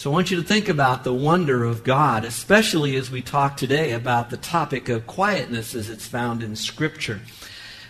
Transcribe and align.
So 0.00 0.10
I 0.10 0.14
want 0.14 0.30
you 0.30 0.38
to 0.38 0.42
think 0.42 0.70
about 0.70 1.04
the 1.04 1.12
wonder 1.12 1.62
of 1.62 1.84
God, 1.84 2.24
especially 2.24 2.96
as 2.96 3.10
we 3.10 3.20
talk 3.20 3.58
today 3.58 3.92
about 3.92 4.30
the 4.30 4.38
topic 4.38 4.88
of 4.88 5.06
quietness 5.06 5.74
as 5.74 5.90
it's 5.90 6.06
found 6.06 6.42
in 6.42 6.56
Scripture. 6.56 7.20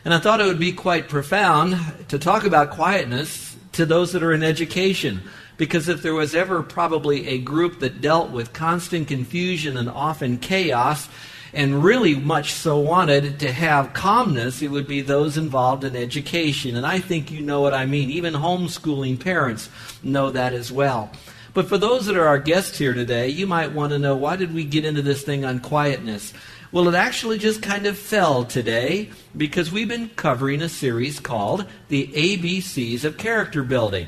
And 0.05 0.13
I 0.13 0.19
thought 0.19 0.41
it 0.41 0.47
would 0.49 0.59
be 0.59 0.73
quite 0.73 1.09
profound 1.09 1.79
to 2.09 2.19
talk 2.19 2.43
about 2.43 2.71
quietness 2.71 3.57
to 3.75 3.87
those 3.87 4.11
that 4.11 4.25
are 4.25 4.33
in 4.33 4.43
education. 4.43 5.21
Because 5.57 5.89
if 5.89 6.03
there 6.03 6.13
was 6.13 6.35
ever 6.35 6.65
probably 6.65 7.29
a 7.29 7.39
group 7.39 7.79
that 7.79 8.01
dealt 8.01 8.33
with 8.33 8.53
constant 8.53 9.07
confusion 9.07 9.77
and 9.77 9.89
often 9.89 10.39
chaos, 10.39 11.09
and 11.53 11.85
really 11.85 12.17
much 12.17 12.53
so 12.53 12.77
wanted 12.81 13.39
to 13.39 13.53
have 13.53 13.93
calmness, 13.93 14.63
it 14.63 14.73
would 14.73 14.89
be 14.89 15.01
those 15.01 15.37
involved 15.37 15.85
in 15.85 15.95
education. 15.95 16.75
And 16.75 16.85
I 16.85 16.99
think 16.99 17.31
you 17.31 17.41
know 17.41 17.61
what 17.61 17.73
I 17.73 17.87
mean. 17.87 18.11
Even 18.11 18.35
homeschooling 18.35 19.21
parents 19.21 19.69
know 20.03 20.31
that 20.31 20.53
as 20.53 20.73
well. 20.73 21.13
But 21.53 21.69
for 21.69 21.79
those 21.79 22.07
that 22.07 22.17
are 22.17 22.29
our 22.29 22.39
guests 22.39 22.79
here 22.79 22.95
today, 22.95 23.29
you 23.29 23.47
might 23.47 23.73
want 23.73 23.93
to 23.93 23.99
know 23.99 24.15
why 24.15 24.37
did 24.37 24.55
we 24.55 24.65
get 24.65 24.85
into 24.85 25.03
this 25.03 25.23
thing 25.23 25.45
on 25.45 25.59
quietness? 25.59 26.33
Well, 26.71 26.87
it 26.87 26.95
actually 26.95 27.39
just 27.39 27.63
kind 27.63 27.87
of 27.87 27.99
fell 27.99 28.45
today 28.45 29.11
because 29.37 29.73
we've 29.73 29.89
been 29.89 30.11
covering 30.11 30.63
a 30.63 30.69
series 30.69 31.19
called 31.19 31.67
The 31.89 32.07
ABCs 32.07 33.05
of 33.05 33.19
Character 33.19 33.65
Building. 33.65 34.07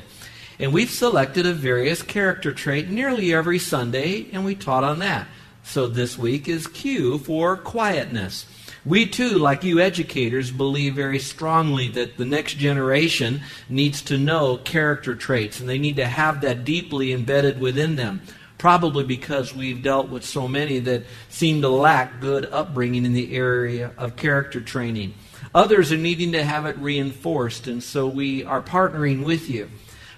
And 0.57 0.71
we've 0.71 0.89
selected 0.89 1.45
a 1.45 1.53
various 1.53 2.01
character 2.01 2.53
trait 2.53 2.89
nearly 2.89 3.33
every 3.33 3.59
Sunday, 3.59 4.27
and 4.31 4.45
we 4.45 4.55
taught 4.55 4.85
on 4.85 4.99
that. 4.99 5.27
So 5.63 5.87
this 5.87 6.17
week 6.17 6.47
is 6.47 6.67
Q 6.67 7.17
for 7.17 7.57
quietness. 7.57 8.45
We 8.85 9.05
too, 9.05 9.37
like 9.37 9.63
you 9.63 9.79
educators, 9.79 10.51
believe 10.51 10.95
very 10.95 11.19
strongly 11.19 11.87
that 11.89 12.17
the 12.17 12.25
next 12.25 12.55
generation 12.55 13.41
needs 13.69 14.01
to 14.03 14.17
know 14.17 14.57
character 14.57 15.15
traits 15.15 15.61
and 15.61 15.69
they 15.69 15.77
need 15.77 15.95
to 15.95 16.05
have 16.05 16.41
that 16.41 16.65
deeply 16.65 17.13
embedded 17.13 17.61
within 17.61 17.95
them. 17.95 18.21
Probably 18.57 19.05
because 19.05 19.55
we've 19.55 19.81
dealt 19.81 20.09
with 20.09 20.25
so 20.25 20.47
many 20.47 20.79
that 20.79 21.03
seem 21.29 21.61
to 21.61 21.69
lack 21.69 22.19
good 22.19 22.45
upbringing 22.45 23.05
in 23.05 23.13
the 23.13 23.35
area 23.35 23.91
of 23.97 24.15
character 24.15 24.59
training. 24.59 25.13
Others 25.55 25.91
are 25.91 25.97
needing 25.97 26.31
to 26.33 26.43
have 26.43 26.65
it 26.65 26.77
reinforced, 26.77 27.67
and 27.67 27.83
so 27.83 28.07
we 28.07 28.43
are 28.43 28.61
partnering 28.61 29.23
with 29.25 29.49
you. 29.49 29.69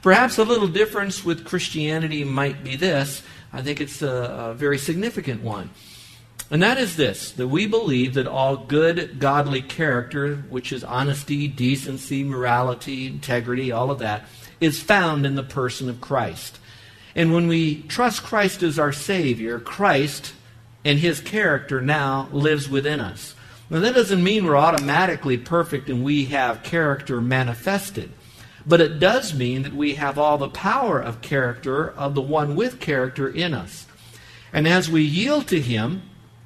Perhaps 0.02 0.38
a 0.38 0.44
little 0.44 0.68
difference 0.68 1.26
with 1.26 1.46
Christianity 1.46 2.24
might 2.24 2.64
be 2.64 2.76
this. 2.76 3.24
I 3.52 3.62
think 3.62 3.82
it's 3.82 4.02
a, 4.02 4.52
a 4.52 4.54
very 4.54 4.78
significant 4.78 5.42
one. 5.42 5.72
And 6.52 6.62
that 6.62 6.78
is 6.78 6.96
this 6.96 7.32
that 7.34 7.48
we 7.48 7.66
believe 7.66 8.14
that 8.14 8.28
all 8.28 8.58
good, 8.58 9.20
godly 9.20 9.62
character, 9.62 10.38
which 10.50 10.72
is 10.72 10.84
honesty, 10.84 11.48
decency, 11.48 12.24
morality, 12.24 13.08
integrity, 13.08 13.72
all 13.72 13.92
of 13.92 14.00
that, 14.00 14.26
is 14.62 14.82
found 14.82 15.26
in 15.26 15.36
the 15.36 15.44
person 15.44 15.90
of 15.90 16.02
Christ. 16.02 16.60
And 17.16 17.34
when 17.34 17.48
we 17.48 17.82
trust 17.84 18.24
Christ 18.24 18.62
as 18.62 18.78
our 18.78 18.92
Savior, 18.92 19.60
Christ 19.60 20.34
and 20.84 21.00
His 21.00 21.20
character 21.20 21.82
now 21.82 22.30
lives 22.32 22.70
within 22.70 23.00
us. 23.00 23.36
Now, 23.70 23.80
that 23.80 23.96
doesn't 23.96 24.24
mean 24.24 24.46
we're 24.46 24.56
automatically 24.56 25.38
perfect 25.38 25.90
and 25.90 26.04
we 26.04 26.26
have 26.26 26.62
character 26.62 27.20
manifested. 27.20 28.12
But 28.68 28.82
it 28.82 29.00
does 29.00 29.34
mean 29.34 29.64
that 29.64 29.74
we 29.74 29.96
have 29.96 30.20
all 30.20 30.38
the 30.38 30.50
power 30.50 31.00
of 31.00 31.22
character 31.22 31.90
of 31.90 32.14
the 32.14 32.22
one 32.22 32.56
with 32.56 32.80
character 32.80 33.28
in 33.28 33.54
us. 33.54 33.88
And 34.54 34.68
as 34.68 34.90
we 34.90 35.02
yield 35.02 35.48
to 35.48 35.60
Him, 35.60 36.04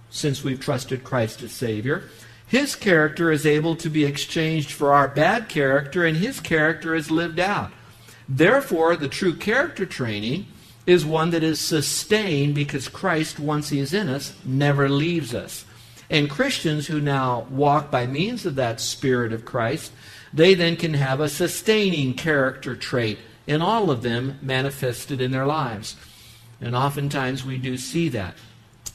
since 0.10 0.44
we've 0.44 0.60
trusted 0.60 1.04
Christ 1.04 1.42
as 1.44 1.52
Savior. 1.52 2.04
His 2.48 2.76
character 2.76 3.32
is 3.32 3.46
able 3.46 3.76
to 3.76 3.90
be 3.90 4.06
exchanged 4.06 4.72
for 4.72 4.92
our 4.92 5.08
bad 5.08 5.50
character, 5.50 6.06
and 6.06 6.18
his 6.18 6.40
character 6.40 6.96
is 6.96 7.12
lived 7.12 7.40
out. 7.40 7.72
Therefore, 8.28 8.96
the 8.96 9.08
true 9.08 9.36
character 9.36 9.86
training 9.86 10.48
is 10.88 11.06
one 11.06 11.30
that 11.30 11.44
is 11.44 11.60
sustained 11.60 12.56
because 12.56 12.88
Christ, 12.88 13.40
once 13.40 13.70
he 13.70 13.80
is 13.80 13.94
in 13.94 14.10
us, 14.10 14.34
never 14.44 14.90
leaves 14.90 15.36
us. 15.36 15.66
And 16.10 16.30
Christians 16.30 16.88
who 16.88 17.00
now 17.00 17.46
walk 17.52 17.92
by 17.92 18.08
means 18.08 18.46
of 18.46 18.56
that 18.56 18.82
Spirit 18.82 19.32
of 19.32 19.46
Christ, 19.46 19.92
they 20.34 20.56
then 20.56 20.76
can 20.76 20.96
have 20.96 21.20
a 21.20 21.30
sustaining 21.30 22.16
character 22.16 22.76
trait 22.76 23.20
in 23.46 23.62
all 23.62 23.92
of 23.92 24.02
them 24.02 24.40
manifested 24.42 25.22
in 25.22 25.32
their 25.32 25.46
lives. 25.46 25.96
And 26.62 26.76
oftentimes 26.76 27.46
we 27.46 27.58
do 27.58 27.78
see 27.78 28.10
that. 28.10 28.36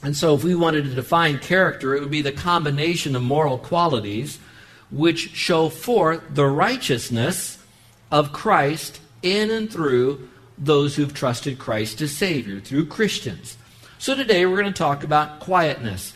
And 0.03 0.15
so, 0.15 0.35
if 0.35 0.43
we 0.43 0.55
wanted 0.55 0.83
to 0.85 0.93
define 0.95 1.39
character, 1.39 1.95
it 1.95 2.01
would 2.01 2.11
be 2.11 2.21
the 2.21 2.31
combination 2.31 3.15
of 3.15 3.23
moral 3.23 3.57
qualities 3.57 4.39
which 4.91 5.31
show 5.35 5.69
forth 5.69 6.21
the 6.29 6.45
righteousness 6.45 7.57
of 8.11 8.31
Christ 8.31 8.99
in 9.23 9.49
and 9.49 9.71
through 9.71 10.29
those 10.57 10.95
who've 10.95 11.13
trusted 11.13 11.57
Christ 11.57 12.01
as 12.01 12.15
Savior, 12.15 12.59
through 12.59 12.85
Christians. 12.85 13.57
So, 13.97 14.15
today 14.15 14.45
we're 14.45 14.61
going 14.61 14.71
to 14.71 14.77
talk 14.77 15.03
about 15.03 15.39
quietness. 15.39 16.13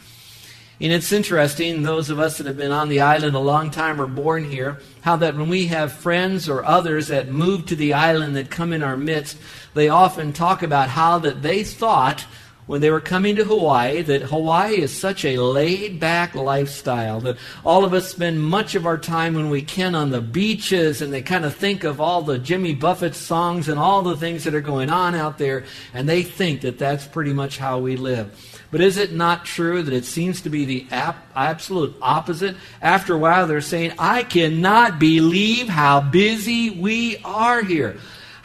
And 0.81 0.93
it's 0.93 1.11
interesting, 1.11 1.83
those 1.83 2.09
of 2.09 2.19
us 2.19 2.37
that 2.37 2.47
have 2.47 2.55
been 2.55 2.71
on 2.71 2.87
the 2.87 3.01
island 3.01 3.35
a 3.35 3.39
long 3.39 3.69
time 3.69 3.99
or 3.99 4.07
born 4.07 4.45
here, 4.45 4.79
how 5.01 5.17
that 5.17 5.35
when 5.35 5.49
we 5.49 5.65
have 5.67 5.91
friends 5.91 6.47
or 6.47 6.63
others 6.63 7.07
that 7.07 7.27
move 7.27 7.65
to 7.65 7.75
the 7.75 7.93
island 7.93 8.37
that 8.37 8.49
come 8.49 8.71
in 8.71 8.81
our 8.81 8.95
midst, 8.95 9.37
they 9.73 9.89
often 9.89 10.31
talk 10.31 10.63
about 10.63 10.87
how 10.89 11.19
that 11.19 11.41
they 11.41 11.65
thought 11.65 12.25
when 12.69 12.81
they 12.81 12.91
were 12.91 13.01
coming 13.01 13.35
to 13.35 13.43
Hawaii 13.43 14.03
that 14.03 14.21
Hawaii 14.21 14.75
is 14.75 14.95
such 14.95 15.25
a 15.25 15.39
laid 15.39 15.99
back 15.99 16.35
lifestyle 16.35 17.19
that 17.21 17.37
all 17.65 17.83
of 17.83 17.95
us 17.95 18.07
spend 18.07 18.43
much 18.43 18.75
of 18.75 18.85
our 18.85 18.99
time 18.99 19.33
when 19.33 19.49
we 19.49 19.63
can 19.63 19.95
on 19.95 20.11
the 20.11 20.21
beaches 20.21 21.01
and 21.01 21.11
they 21.11 21.23
kind 21.23 21.45
of 21.45 21.55
think 21.55 21.83
of 21.83 21.99
all 21.99 22.21
the 22.21 22.37
Jimmy 22.37 22.75
Buffett 22.75 23.15
songs 23.15 23.69
and 23.69 23.79
all 23.79 24.03
the 24.03 24.15
things 24.15 24.43
that 24.43 24.53
are 24.53 24.61
going 24.61 24.91
on 24.91 25.15
out 25.15 25.39
there 25.39 25.63
and 25.95 26.07
they 26.07 26.21
think 26.21 26.61
that 26.61 26.77
that's 26.77 27.07
pretty 27.07 27.33
much 27.33 27.57
how 27.57 27.79
we 27.79 27.95
live. 27.95 28.59
But 28.69 28.81
is 28.81 28.97
it 28.97 29.13
not 29.13 29.45
true 29.45 29.81
that 29.81 29.93
it 29.93 30.05
seems 30.05 30.41
to 30.41 30.51
be 30.51 30.65
the 30.65 30.85
ap- 30.91 31.25
absolute 31.35 31.95
opposite? 32.03 32.55
After 32.83 33.15
a 33.15 33.17
while, 33.17 33.47
they're 33.47 33.61
saying, 33.61 33.93
I 33.97 34.21
cannot 34.21 34.99
believe 34.99 35.69
how 35.69 36.01
busy 36.01 36.69
we 36.69 37.17
are 37.25 37.63
here. 37.63 37.97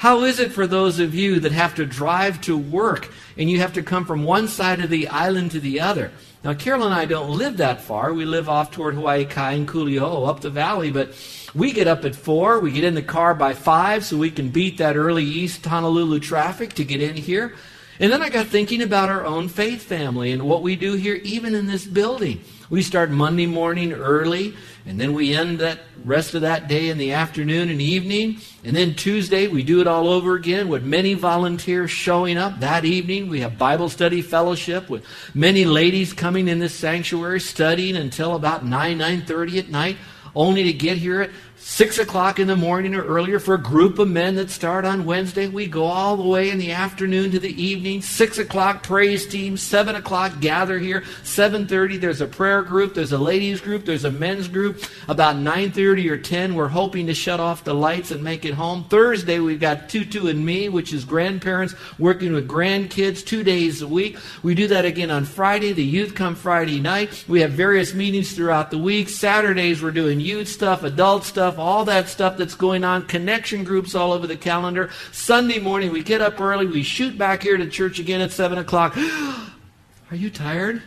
How 0.04 0.24
is 0.24 0.38
it 0.38 0.52
for 0.52 0.66
those 0.66 0.98
of 0.98 1.14
you 1.14 1.40
that 1.40 1.52
have 1.52 1.76
to 1.76 1.86
drive 1.86 2.38
to 2.42 2.58
work 2.58 3.10
and 3.38 3.48
you 3.48 3.60
have 3.60 3.72
to 3.72 3.82
come 3.82 4.04
from 4.04 4.22
one 4.22 4.48
side 4.48 4.80
of 4.80 4.90
the 4.90 5.08
island 5.08 5.52
to 5.52 5.60
the 5.60 5.80
other? 5.80 6.12
Now, 6.44 6.52
Carol 6.52 6.84
and 6.84 6.92
I 6.92 7.06
don't 7.06 7.38
live 7.38 7.56
that 7.56 7.80
far. 7.80 8.12
We 8.12 8.26
live 8.26 8.46
off 8.46 8.70
toward 8.70 8.96
Hawaii 8.96 9.24
Kai 9.24 9.52
and 9.52 9.66
Kuliouou, 9.66 10.28
up 10.28 10.40
the 10.40 10.50
valley, 10.50 10.90
but 10.90 11.14
we 11.54 11.72
get 11.72 11.88
up 11.88 12.04
at 12.04 12.14
4. 12.14 12.60
We 12.60 12.70
get 12.70 12.84
in 12.84 12.92
the 12.92 13.00
car 13.00 13.34
by 13.34 13.54
5 13.54 14.04
so 14.04 14.18
we 14.18 14.30
can 14.30 14.50
beat 14.50 14.76
that 14.76 14.94
early 14.94 15.24
East 15.24 15.64
Honolulu 15.64 16.20
traffic 16.20 16.74
to 16.74 16.84
get 16.84 17.00
in 17.00 17.16
here. 17.16 17.54
And 17.98 18.12
then 18.12 18.20
I 18.20 18.28
got 18.28 18.48
thinking 18.48 18.82
about 18.82 19.08
our 19.08 19.24
own 19.24 19.48
faith 19.48 19.84
family 19.84 20.32
and 20.32 20.42
what 20.42 20.60
we 20.60 20.76
do 20.76 20.96
here, 20.96 21.14
even 21.14 21.54
in 21.54 21.64
this 21.64 21.86
building. 21.86 22.42
We 22.68 22.82
start 22.82 23.10
Monday 23.10 23.46
morning 23.46 23.94
early, 23.94 24.54
and 24.84 25.00
then 25.00 25.14
we 25.14 25.34
end 25.34 25.60
that 25.60 25.78
rest 26.04 26.34
of 26.34 26.42
that 26.42 26.68
day 26.68 26.88
in 26.88 26.98
the 26.98 27.12
afternoon 27.12 27.70
and 27.70 27.80
evening. 27.80 28.38
And 28.62 28.76
then 28.76 28.94
Tuesday, 28.94 29.48
we 29.48 29.62
do 29.62 29.80
it 29.80 29.86
all 29.86 30.08
over 30.08 30.34
again 30.34 30.68
with 30.68 30.84
many 30.84 31.14
volunteers 31.14 31.90
showing 31.90 32.36
up 32.36 32.60
that 32.60 32.84
evening. 32.84 33.28
We 33.28 33.40
have 33.40 33.58
Bible 33.58 33.88
study 33.88 34.22
fellowship 34.22 34.90
with 34.90 35.04
many 35.34 35.64
ladies 35.64 36.12
coming 36.12 36.48
in 36.48 36.58
this 36.58 36.74
sanctuary 36.74 37.40
studying 37.40 37.96
until 37.96 38.34
about 38.34 38.64
9, 38.64 38.98
9.30 38.98 39.58
at 39.58 39.68
night, 39.70 39.96
only 40.34 40.64
to 40.64 40.72
get 40.72 40.98
here 40.98 41.22
at 41.22 41.30
6 41.66 41.98
o'clock 41.98 42.38
in 42.38 42.46
the 42.46 42.56
morning 42.56 42.94
or 42.94 43.02
earlier 43.02 43.40
for 43.40 43.54
a 43.54 43.58
group 43.58 43.98
of 43.98 44.06
men 44.06 44.34
that 44.34 44.50
start 44.50 44.84
on 44.84 45.06
Wednesday. 45.06 45.48
We 45.48 45.66
go 45.66 45.84
all 45.84 46.14
the 46.14 46.22
way 46.22 46.50
in 46.50 46.58
the 46.58 46.72
afternoon 46.72 47.30
to 47.30 47.38
the 47.40 47.60
evening. 47.60 48.02
6 48.02 48.38
o'clock 48.38 48.82
praise 48.82 49.26
team. 49.26 49.56
7 49.56 49.96
o'clock 49.96 50.40
gather 50.40 50.78
here. 50.78 51.00
7.30 51.22 52.02
there's 52.02 52.20
a 52.20 52.26
prayer 52.26 52.60
group. 52.60 52.92
There's 52.92 53.12
a 53.12 53.18
ladies 53.18 53.62
group. 53.62 53.86
There's 53.86 54.04
a 54.04 54.10
men's 54.10 54.46
group. 54.46 54.84
About 55.08 55.36
9.30 55.36 56.10
or 56.10 56.18
10 56.18 56.54
we're 56.54 56.68
hoping 56.68 57.06
to 57.06 57.14
shut 57.14 57.40
off 57.40 57.64
the 57.64 57.74
lights 57.74 58.10
and 58.10 58.22
make 58.22 58.44
it 58.44 58.54
home. 58.54 58.84
Thursday 58.84 59.38
we've 59.38 59.58
got 59.58 59.88
Tutu 59.88 60.26
and 60.26 60.44
me, 60.44 60.68
which 60.68 60.92
is 60.92 61.06
grandparents 61.06 61.74
working 61.98 62.34
with 62.34 62.46
grandkids 62.46 63.24
two 63.24 63.42
days 63.42 63.80
a 63.80 63.88
week. 63.88 64.18
We 64.42 64.54
do 64.54 64.68
that 64.68 64.84
again 64.84 65.10
on 65.10 65.24
Friday. 65.24 65.72
The 65.72 65.82
youth 65.82 66.14
come 66.14 66.34
Friday 66.34 66.78
night. 66.78 67.24
We 67.26 67.40
have 67.40 67.52
various 67.52 67.94
meetings 67.94 68.34
throughout 68.34 68.70
the 68.70 68.78
week. 68.78 69.08
Saturdays 69.08 69.82
we're 69.82 69.92
doing 69.92 70.20
youth 70.20 70.48
stuff, 70.48 70.82
adult 70.82 71.24
stuff, 71.24 71.53
stuff, 71.54 71.64
all 71.64 71.84
that 71.84 72.08
stuff 72.08 72.36
that's 72.36 72.54
going 72.54 72.84
on, 72.84 73.06
connection 73.06 73.64
groups 73.64 73.94
all 73.94 74.12
over 74.12 74.26
the 74.26 74.36
calendar. 74.36 74.90
Sunday 75.12 75.58
morning, 75.58 75.92
we 75.92 76.02
get 76.02 76.20
up 76.20 76.40
early, 76.40 76.66
we 76.66 76.82
shoot 76.82 77.16
back 77.16 77.42
here 77.42 77.56
to 77.56 77.68
church 77.68 77.98
again 77.98 78.20
at 78.20 78.32
7 78.32 78.58
o'clock. 78.58 78.96
Are 80.10 80.16
you 80.16 80.30
tired? 80.30 80.82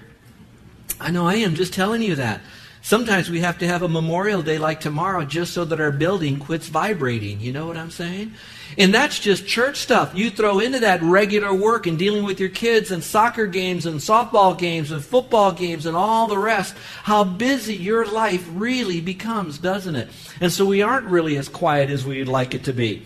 I 0.99 1.11
know 1.11 1.25
I 1.27 1.35
am, 1.35 1.55
just 1.55 1.73
telling 1.73 2.01
you 2.01 2.15
that. 2.15 2.41
Sometimes 2.81 3.29
we 3.29 3.41
have 3.41 3.57
to 3.59 3.67
have 3.67 3.81
a 3.81 3.87
Memorial 3.87 4.41
Day 4.41 4.57
like 4.57 4.79
tomorrow 4.79 5.25
just 5.25 5.53
so 5.53 5.65
that 5.65 5.81
our 5.81 5.91
building 5.91 6.39
quits 6.39 6.67
vibrating. 6.67 7.39
You 7.41 7.51
know 7.51 7.67
what 7.67 7.77
I'm 7.77 7.91
saying? 7.91 8.33
And 8.77 8.93
that's 8.93 9.19
just 9.19 9.47
church 9.47 9.77
stuff. 9.77 10.15
You 10.15 10.29
throw 10.29 10.59
into 10.59 10.79
that 10.79 11.01
regular 11.01 11.53
work 11.53 11.87
and 11.87 11.97
dealing 11.97 12.23
with 12.23 12.39
your 12.39 12.49
kids 12.49 12.91
and 12.91 13.03
soccer 13.03 13.47
games 13.47 13.85
and 13.85 13.99
softball 13.99 14.57
games 14.57 14.91
and 14.91 15.03
football 15.03 15.51
games 15.51 15.85
and 15.85 15.97
all 15.97 16.27
the 16.27 16.37
rest, 16.37 16.75
how 17.03 17.23
busy 17.23 17.75
your 17.75 18.05
life 18.05 18.47
really 18.53 19.01
becomes, 19.01 19.57
doesn't 19.57 19.95
it? 19.95 20.09
And 20.39 20.51
so 20.51 20.65
we 20.65 20.81
aren't 20.81 21.07
really 21.07 21.37
as 21.37 21.49
quiet 21.49 21.89
as 21.89 22.05
we'd 22.05 22.27
like 22.27 22.53
it 22.53 22.65
to 22.65 22.73
be. 22.73 23.05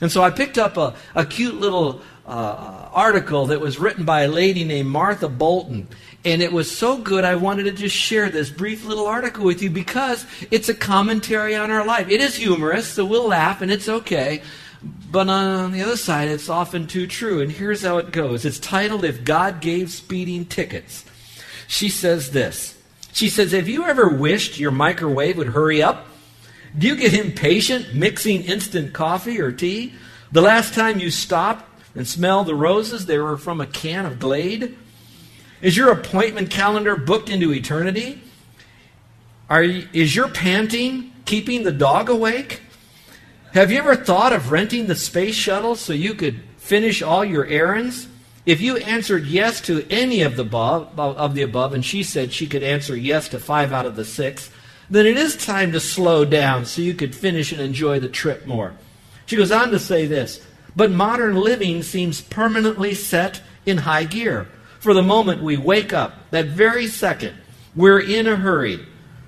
And 0.00 0.12
so 0.12 0.22
I 0.22 0.30
picked 0.30 0.58
up 0.58 0.76
a, 0.76 0.94
a 1.14 1.24
cute 1.24 1.54
little 1.54 2.02
uh, 2.26 2.88
article 2.92 3.46
that 3.46 3.60
was 3.60 3.78
written 3.78 4.04
by 4.04 4.22
a 4.22 4.28
lady 4.28 4.64
named 4.64 4.88
Martha 4.88 5.28
Bolton. 5.28 5.88
And 6.24 6.42
it 6.42 6.52
was 6.52 6.76
so 6.76 6.98
good, 6.98 7.24
I 7.24 7.36
wanted 7.36 7.64
to 7.64 7.72
just 7.72 7.94
share 7.94 8.30
this 8.30 8.50
brief 8.50 8.84
little 8.84 9.06
article 9.06 9.44
with 9.44 9.62
you 9.62 9.70
because 9.70 10.26
it's 10.50 10.68
a 10.68 10.74
commentary 10.74 11.54
on 11.54 11.70
our 11.70 11.86
life. 11.86 12.08
It 12.08 12.20
is 12.20 12.34
humorous, 12.34 12.88
so 12.88 13.04
we'll 13.04 13.28
laugh 13.28 13.62
and 13.62 13.70
it's 13.70 13.88
okay. 13.88 14.42
But 15.10 15.28
on 15.28 15.72
the 15.72 15.82
other 15.82 15.96
side, 15.96 16.28
it's 16.28 16.48
often 16.48 16.86
too 16.86 17.06
true. 17.06 17.40
And 17.40 17.50
here's 17.50 17.82
how 17.82 17.98
it 17.98 18.12
goes 18.12 18.44
it's 18.44 18.58
titled, 18.58 19.04
If 19.04 19.24
God 19.24 19.60
Gave 19.60 19.90
Speeding 19.90 20.46
Tickets. 20.46 21.04
She 21.68 21.88
says 21.88 22.30
this 22.32 22.76
She 23.12 23.28
says, 23.28 23.52
Have 23.52 23.68
you 23.68 23.84
ever 23.84 24.08
wished 24.08 24.58
your 24.58 24.70
microwave 24.70 25.36
would 25.36 25.48
hurry 25.48 25.82
up? 25.82 26.06
Do 26.76 26.86
you 26.86 26.96
get 26.96 27.14
impatient 27.14 27.94
mixing 27.94 28.42
instant 28.42 28.92
coffee 28.92 29.40
or 29.40 29.50
tea? 29.50 29.94
The 30.32 30.42
last 30.42 30.74
time 30.74 30.98
you 30.98 31.10
stopped 31.10 31.64
and 31.94 32.06
smelled 32.06 32.48
the 32.48 32.54
roses, 32.54 33.06
they 33.06 33.18
were 33.18 33.38
from 33.38 33.60
a 33.60 33.66
can 33.66 34.04
of 34.04 34.18
Glade? 34.18 34.76
Is 35.62 35.76
your 35.76 35.90
appointment 35.90 36.50
calendar 36.50 36.96
booked 36.96 37.30
into 37.30 37.52
eternity? 37.52 38.22
Are 39.48 39.62
you, 39.62 39.88
is 39.92 40.14
your 40.14 40.28
panting 40.28 41.12
keeping 41.24 41.62
the 41.62 41.72
dog 41.72 42.10
awake? 42.10 42.62
Have 43.52 43.70
you 43.70 43.78
ever 43.78 43.96
thought 43.96 44.32
of 44.32 44.50
renting 44.52 44.86
the 44.86 44.94
space 44.94 45.34
shuttle 45.34 45.76
so 45.76 45.92
you 45.92 46.14
could 46.14 46.40
finish 46.58 47.00
all 47.00 47.24
your 47.24 47.46
errands? 47.46 48.08
If 48.44 48.60
you 48.60 48.76
answered 48.76 49.26
yes 49.26 49.60
to 49.62 49.86
any 49.90 50.22
of 50.22 50.36
the 50.36 50.42
above, 50.42 50.98
of 50.98 51.34
the 51.34 51.42
above, 51.42 51.72
and 51.72 51.84
she 51.84 52.02
said 52.02 52.32
she 52.32 52.46
could 52.46 52.62
answer 52.62 52.96
yes 52.96 53.28
to 53.30 53.38
five 53.38 53.72
out 53.72 53.86
of 53.86 53.96
the 53.96 54.04
six, 54.04 54.50
then 54.90 55.06
it 55.06 55.16
is 55.16 55.36
time 55.36 55.72
to 55.72 55.80
slow 55.80 56.24
down 56.24 56.64
so 56.64 56.82
you 56.82 56.94
could 56.94 57.14
finish 57.14 57.50
and 57.50 57.60
enjoy 57.60 57.98
the 57.98 58.08
trip 58.08 58.46
more. 58.46 58.74
She 59.26 59.36
goes 59.36 59.50
on 59.50 59.70
to 59.70 59.78
say 59.78 60.06
this, 60.06 60.44
but 60.76 60.92
modern 60.92 61.34
living 61.34 61.82
seems 61.82 62.20
permanently 62.20 62.94
set 62.94 63.42
in 63.64 63.78
high 63.78 64.04
gear. 64.04 64.46
For 64.80 64.94
the 64.94 65.02
moment 65.02 65.42
we 65.42 65.56
wake 65.56 65.92
up, 65.92 66.30
that 66.30 66.46
very 66.46 66.86
second, 66.86 67.34
we're 67.74 68.00
in 68.00 68.26
a 68.26 68.36
hurry. 68.36 68.86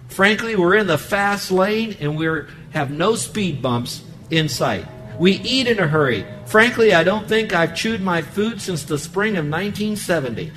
Frankly, 0.09 0.57
we're 0.57 0.77
in 0.77 0.87
the 0.87 0.99
fast 0.99 1.51
lane 1.51 1.97
and 2.01 2.17
we 2.17 2.29
have 2.71 2.91
no 2.91 3.15
speed 3.15 3.61
bumps 3.61 4.03
in 4.31 4.49
sight. 4.49 4.87
We 5.19 5.33
eat 5.33 5.67
in 5.67 5.79
a 5.79 5.87
hurry. 5.87 6.27
Frankly, 6.47 6.95
I 6.95 7.03
don't 7.03 7.29
think 7.29 7.53
I've 7.53 7.75
chewed 7.75 8.01
my 8.01 8.23
food 8.23 8.61
since 8.61 8.85
the 8.85 8.99
spring 8.99 9.33
of 9.33 9.45
1970. 9.45 10.53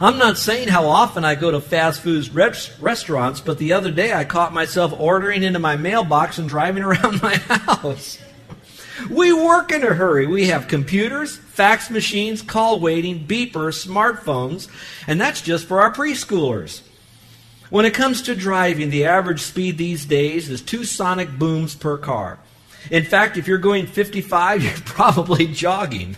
I'm 0.00 0.18
not 0.18 0.36
saying 0.36 0.68
how 0.68 0.86
often 0.86 1.24
I 1.24 1.34
go 1.34 1.50
to 1.50 1.60
fast 1.60 2.02
food 2.02 2.28
restaurants, 2.34 3.40
but 3.40 3.58
the 3.58 3.72
other 3.72 3.90
day 3.90 4.12
I 4.12 4.24
caught 4.24 4.52
myself 4.52 4.92
ordering 4.98 5.42
into 5.42 5.58
my 5.58 5.76
mailbox 5.76 6.38
and 6.38 6.48
driving 6.48 6.82
around 6.82 7.22
my 7.22 7.36
house. 7.36 8.18
We 9.10 9.32
work 9.32 9.72
in 9.72 9.82
a 9.82 9.94
hurry. 9.94 10.26
We 10.26 10.46
have 10.46 10.68
computers, 10.68 11.36
fax 11.36 11.90
machines, 11.90 12.42
call 12.42 12.80
waiting, 12.80 13.26
beepers, 13.26 13.86
smartphones, 13.86 14.68
and 15.06 15.20
that's 15.20 15.42
just 15.42 15.66
for 15.66 15.80
our 15.80 15.92
preschoolers. 15.92 16.82
When 17.68 17.84
it 17.84 17.94
comes 17.94 18.22
to 18.22 18.36
driving, 18.36 18.90
the 18.90 19.06
average 19.06 19.40
speed 19.40 19.76
these 19.76 20.06
days 20.06 20.48
is 20.48 20.62
two 20.62 20.84
sonic 20.84 21.30
booms 21.30 21.74
per 21.74 21.98
car. 21.98 22.38
In 22.90 23.04
fact, 23.04 23.36
if 23.36 23.48
you're 23.48 23.58
going 23.58 23.86
55, 23.86 24.62
you're 24.64 24.72
probably 24.84 25.46
jogging. 25.46 26.16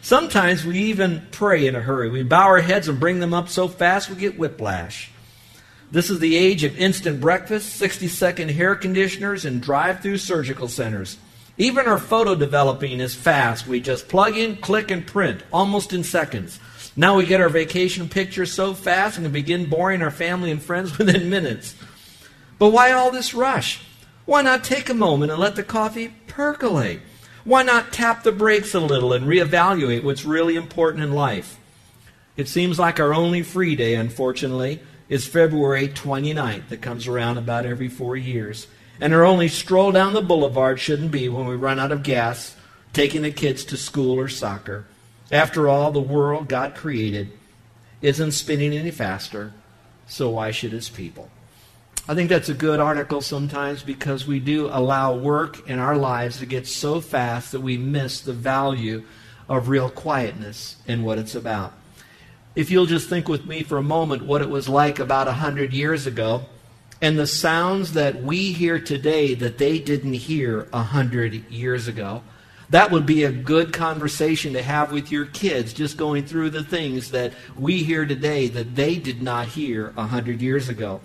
Sometimes 0.00 0.64
we 0.64 0.78
even 0.78 1.26
pray 1.30 1.66
in 1.66 1.76
a 1.76 1.80
hurry. 1.80 2.10
We 2.10 2.24
bow 2.24 2.46
our 2.46 2.60
heads 2.60 2.88
and 2.88 2.98
bring 2.98 3.20
them 3.20 3.32
up 3.32 3.48
so 3.48 3.68
fast 3.68 4.10
we 4.10 4.16
get 4.16 4.38
whiplash. 4.38 5.10
This 5.92 6.10
is 6.10 6.18
the 6.18 6.36
age 6.36 6.64
of 6.64 6.76
instant 6.76 7.20
breakfast, 7.20 7.76
60 7.76 8.08
second 8.08 8.50
hair 8.50 8.74
conditioners, 8.74 9.44
and 9.44 9.62
drive 9.62 10.00
through 10.00 10.18
surgical 10.18 10.66
centers. 10.66 11.18
Even 11.58 11.86
our 11.86 11.98
photo 11.98 12.34
developing 12.34 13.00
is 13.00 13.14
fast. 13.14 13.66
We 13.66 13.80
just 13.80 14.08
plug 14.08 14.36
in, 14.36 14.56
click, 14.56 14.90
and 14.90 15.06
print 15.06 15.42
almost 15.52 15.92
in 15.92 16.02
seconds. 16.02 16.58
Now 16.96 17.16
we 17.16 17.26
get 17.26 17.40
our 17.40 17.48
vacation 17.48 18.08
pictures 18.08 18.52
so 18.52 18.74
fast 18.74 19.16
and 19.16 19.26
can 19.26 19.32
begin 19.32 19.66
boring 19.68 20.02
our 20.02 20.10
family 20.10 20.50
and 20.50 20.62
friends 20.62 20.96
within 20.98 21.30
minutes. 21.30 21.74
But 22.58 22.70
why 22.70 22.92
all 22.92 23.10
this 23.10 23.34
rush? 23.34 23.80
Why 24.24 24.42
not 24.42 24.64
take 24.64 24.88
a 24.88 24.94
moment 24.94 25.32
and 25.32 25.40
let 25.40 25.56
the 25.56 25.62
coffee 25.62 26.14
percolate? 26.26 27.00
Why 27.44 27.62
not 27.64 27.92
tap 27.92 28.22
the 28.22 28.32
brakes 28.32 28.72
a 28.74 28.80
little 28.80 29.12
and 29.12 29.26
reevaluate 29.26 30.04
what's 30.04 30.24
really 30.24 30.54
important 30.54 31.02
in 31.02 31.12
life? 31.12 31.58
It 32.36 32.48
seems 32.48 32.78
like 32.78 33.00
our 33.00 33.12
only 33.12 33.42
free 33.42 33.74
day, 33.74 33.94
unfortunately, 33.94 34.80
is 35.08 35.26
February 35.26 35.88
29th 35.88 36.68
that 36.68 36.80
comes 36.80 37.06
around 37.06 37.36
about 37.36 37.66
every 37.66 37.88
four 37.88 38.16
years. 38.16 38.68
And 39.02 39.12
our 39.12 39.24
only 39.24 39.48
stroll 39.48 39.90
down 39.90 40.12
the 40.12 40.22
boulevard 40.22 40.78
shouldn't 40.78 41.10
be 41.10 41.28
when 41.28 41.46
we 41.46 41.56
run 41.56 41.80
out 41.80 41.90
of 41.90 42.04
gas, 42.04 42.54
taking 42.92 43.22
the 43.22 43.32
kids 43.32 43.64
to 43.64 43.76
school 43.76 44.16
or 44.16 44.28
soccer. 44.28 44.84
After 45.32 45.68
all, 45.68 45.90
the 45.90 46.00
world 46.00 46.46
God 46.46 46.76
created 46.76 47.32
isn't 48.00 48.30
spinning 48.30 48.72
any 48.72 48.92
faster, 48.92 49.54
so 50.06 50.30
why 50.30 50.52
should 50.52 50.70
his 50.70 50.88
people? 50.88 51.28
I 52.08 52.14
think 52.14 52.28
that's 52.28 52.48
a 52.48 52.54
good 52.54 52.78
article 52.78 53.20
sometimes 53.20 53.82
because 53.82 54.24
we 54.24 54.38
do 54.38 54.68
allow 54.68 55.16
work 55.16 55.68
in 55.68 55.80
our 55.80 55.96
lives 55.96 56.38
to 56.38 56.46
get 56.46 56.68
so 56.68 57.00
fast 57.00 57.50
that 57.50 57.60
we 57.60 57.76
miss 57.76 58.20
the 58.20 58.32
value 58.32 59.02
of 59.48 59.68
real 59.68 59.90
quietness 59.90 60.76
and 60.86 61.04
what 61.04 61.18
it's 61.18 61.34
about. 61.34 61.72
If 62.54 62.70
you'll 62.70 62.86
just 62.86 63.08
think 63.08 63.28
with 63.28 63.46
me 63.46 63.64
for 63.64 63.78
a 63.78 63.82
moment 63.82 64.26
what 64.26 64.42
it 64.42 64.48
was 64.48 64.68
like 64.68 65.00
about 65.00 65.26
a 65.26 65.32
hundred 65.32 65.72
years 65.72 66.06
ago 66.06 66.44
and 67.02 67.18
the 67.18 67.26
sounds 67.26 67.94
that 67.94 68.22
we 68.22 68.52
hear 68.52 68.78
today 68.78 69.34
that 69.34 69.58
they 69.58 69.80
didn't 69.80 70.12
hear 70.14 70.68
a 70.72 70.82
hundred 70.82 71.50
years 71.50 71.88
ago. 71.88 72.22
That 72.70 72.92
would 72.92 73.04
be 73.04 73.24
a 73.24 73.32
good 73.32 73.72
conversation 73.72 74.52
to 74.52 74.62
have 74.62 74.92
with 74.92 75.10
your 75.10 75.26
kids, 75.26 75.74
just 75.74 75.96
going 75.98 76.24
through 76.24 76.50
the 76.50 76.62
things 76.62 77.10
that 77.10 77.32
we 77.58 77.82
hear 77.82 78.06
today 78.06 78.46
that 78.48 78.76
they 78.76 78.96
did 78.96 79.20
not 79.20 79.48
hear 79.48 79.92
a 79.96 80.06
hundred 80.06 80.40
years 80.40 80.68
ago. 80.68 81.00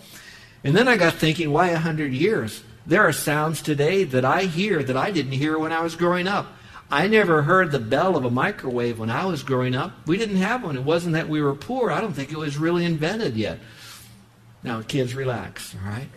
And 0.64 0.76
then 0.76 0.88
I 0.88 0.98
got 0.98 1.16
thinking, 1.16 1.52
why 1.52 1.70
a 1.70 1.80
hundred 1.80 2.14
years? 2.14 2.64
There 2.86 3.04
are 3.04 3.12
sounds 3.12 3.62
today 3.62 4.04
that 4.06 4.24
I 4.24 4.44
hear 4.44 4.84
that 4.84 4.96
I 4.96 5.10
didn't 5.10 5.34
hear 5.34 5.58
when 5.58 5.74
I 5.74 5.82
was 5.82 5.96
growing 5.96 6.28
up. 6.28 6.48
I 6.90 7.08
never 7.08 7.42
heard 7.42 7.72
the 7.72 7.80
bell 7.80 8.16
of 8.16 8.24
a 8.24 8.30
microwave 8.30 9.00
when 9.00 9.10
I 9.10 9.26
was 9.26 9.44
growing 9.44 9.76
up. 9.76 10.08
We 10.08 10.18
didn't 10.18 10.38
have 10.38 10.64
one. 10.64 10.78
It 10.78 10.86
wasn't 10.86 11.14
that 11.16 11.28
we 11.28 11.42
were 11.42 11.56
poor. 11.56 11.92
I 11.92 12.00
don't 12.00 12.14
think 12.14 12.32
it 12.32 12.38
was 12.38 12.58
really 12.58 12.86
invented 12.86 13.36
yet. 13.36 13.60
Now, 14.68 14.82
kids, 14.82 15.16
relax, 15.16 15.74
all 15.76 15.90
right? 15.90 16.10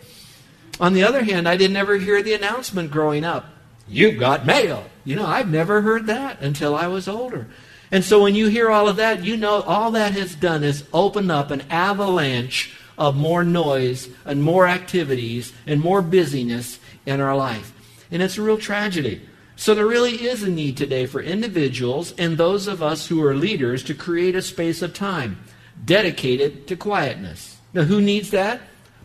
On 0.81 0.93
the 0.93 1.03
other 1.03 1.23
hand, 1.23 1.47
I 1.47 1.55
didn't 1.55 1.77
ever 1.77 1.97
hear 1.97 2.21
the 2.21 2.33
announcement 2.33 2.91
growing 2.91 3.23
up. 3.23 3.45
You've 3.87 4.19
got 4.19 4.45
mail. 4.45 4.83
You 5.05 5.15
know, 5.15 5.25
I've 5.25 5.49
never 5.49 5.81
heard 5.81 6.07
that 6.07 6.41
until 6.41 6.75
I 6.75 6.87
was 6.87 7.07
older. 7.07 7.47
And 7.91 8.03
so 8.03 8.21
when 8.21 8.35
you 8.35 8.47
hear 8.47 8.69
all 8.69 8.89
of 8.89 8.97
that, 8.97 9.23
you 9.23 9.37
know 9.37 9.61
all 9.61 9.91
that 9.91 10.13
has 10.13 10.35
done 10.35 10.65
is 10.65 10.83
open 10.91 11.31
up 11.31 11.49
an 11.49 11.61
avalanche 11.69 12.75
of 12.97 13.15
more 13.15 13.43
noise 13.43 14.09
and 14.25 14.43
more 14.43 14.67
activities 14.67 15.53
and 15.65 15.79
more 15.79 16.01
busyness 16.01 16.77
in 17.05 17.21
our 17.21 17.35
life. 17.35 17.73
And 18.11 18.21
it's 18.21 18.37
a 18.37 18.41
real 18.41 18.57
tragedy. 18.57 19.21
So 19.55 19.73
there 19.73 19.87
really 19.87 20.25
is 20.25 20.43
a 20.43 20.49
need 20.49 20.75
today 20.75 21.05
for 21.05 21.21
individuals 21.21 22.13
and 22.17 22.37
those 22.37 22.67
of 22.67 22.83
us 22.83 23.07
who 23.07 23.23
are 23.23 23.35
leaders 23.35 23.83
to 23.85 23.93
create 23.93 24.35
a 24.35 24.41
space 24.41 24.81
of 24.81 24.93
time 24.93 25.37
dedicated 25.85 26.67
to 26.67 26.75
quietness. 26.75 27.50
Now, 27.73 27.83
who 27.83 28.01
needs 28.01 28.31
that? 28.31 28.61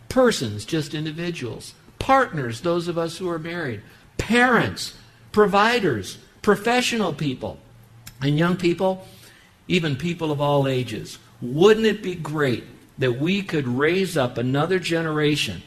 Persons, 0.09 0.65
just 0.65 0.93
individuals. 0.93 1.73
Partners, 1.99 2.61
those 2.61 2.87
of 2.87 2.97
us 2.97 3.17
who 3.17 3.29
are 3.29 3.39
married. 3.39 3.81
Parents, 4.17 4.97
providers, 5.31 6.17
professional 6.41 7.13
people. 7.13 7.59
And 8.21 8.37
young 8.37 8.57
people, 8.57 9.07
even 9.67 9.95
people 9.95 10.31
of 10.31 10.41
all 10.41 10.67
ages. 10.67 11.19
Wouldn't 11.41 11.85
it 11.85 12.01
be 12.01 12.15
great 12.15 12.63
that 12.97 13.19
we 13.19 13.43
could 13.43 13.67
raise 13.67 14.17
up 14.17 14.37
another 14.37 14.79
generation? 14.79 15.61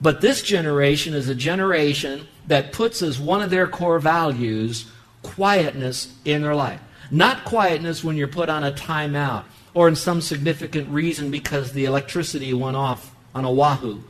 But 0.00 0.20
this 0.20 0.42
generation 0.42 1.14
is 1.14 1.28
a 1.28 1.34
generation 1.34 2.26
that 2.48 2.72
puts 2.72 3.02
as 3.02 3.20
one 3.20 3.40
of 3.40 3.50
their 3.50 3.68
core 3.68 4.00
values 4.00 4.90
quietness 5.22 6.12
in 6.24 6.42
their 6.42 6.54
life. 6.54 6.80
Not 7.10 7.44
quietness 7.44 8.02
when 8.02 8.16
you're 8.16 8.28
put 8.28 8.48
on 8.48 8.64
a 8.64 8.72
timeout 8.72 9.44
or 9.74 9.88
in 9.88 9.96
some 9.96 10.20
significant 10.20 10.88
reason 10.88 11.30
because 11.30 11.72
the 11.72 11.84
electricity 11.84 12.52
went 12.52 12.76
off 12.76 13.14
on 13.34 13.44
Oahu. 13.44 14.00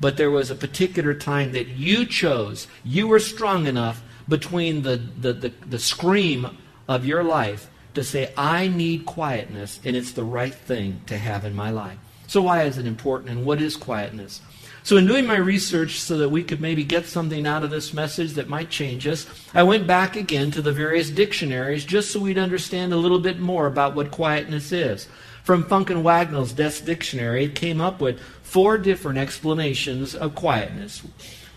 But 0.00 0.16
there 0.16 0.30
was 0.30 0.50
a 0.50 0.56
particular 0.56 1.14
time 1.14 1.52
that 1.52 1.68
you 1.68 2.04
chose. 2.04 2.66
You 2.84 3.06
were 3.06 3.20
strong 3.20 3.66
enough 3.66 4.02
between 4.28 4.82
the, 4.82 4.96
the, 4.96 5.32
the, 5.32 5.52
the 5.66 5.78
scream 5.78 6.56
of 6.88 7.04
your 7.04 7.22
life 7.22 7.70
to 7.94 8.02
say, 8.02 8.32
I 8.36 8.68
need 8.68 9.06
quietness, 9.06 9.80
and 9.84 9.94
it's 9.94 10.12
the 10.12 10.24
right 10.24 10.54
thing 10.54 11.00
to 11.06 11.16
have 11.16 11.44
in 11.44 11.54
my 11.54 11.70
life. 11.70 11.98
So, 12.26 12.42
why 12.42 12.62
is 12.62 12.78
it 12.78 12.86
important 12.86 13.30
and 13.30 13.46
what 13.46 13.62
is 13.62 13.76
quietness? 13.76 14.40
So, 14.84 14.98
in 14.98 15.06
doing 15.06 15.24
my 15.24 15.36
research 15.36 15.98
so 15.98 16.18
that 16.18 16.28
we 16.28 16.42
could 16.42 16.60
maybe 16.60 16.84
get 16.84 17.06
something 17.06 17.46
out 17.46 17.64
of 17.64 17.70
this 17.70 17.94
message 17.94 18.34
that 18.34 18.50
might 18.50 18.68
change 18.68 19.06
us, 19.06 19.26
I 19.54 19.62
went 19.62 19.86
back 19.86 20.14
again 20.14 20.50
to 20.50 20.60
the 20.60 20.72
various 20.72 21.08
dictionaries 21.08 21.86
just 21.86 22.10
so 22.10 22.20
we'd 22.20 22.36
understand 22.36 22.92
a 22.92 22.98
little 22.98 23.18
bit 23.18 23.40
more 23.40 23.66
about 23.66 23.94
what 23.94 24.10
quietness 24.10 24.72
is. 24.72 25.08
From 25.42 25.64
Funk 25.64 25.88
and 25.88 26.04
Wagnall's 26.04 26.52
Desk 26.52 26.84
Dictionary, 26.84 27.44
it 27.44 27.54
came 27.54 27.80
up 27.80 28.02
with 28.02 28.20
four 28.42 28.76
different 28.76 29.16
explanations 29.16 30.14
of 30.14 30.34
quietness. 30.34 31.02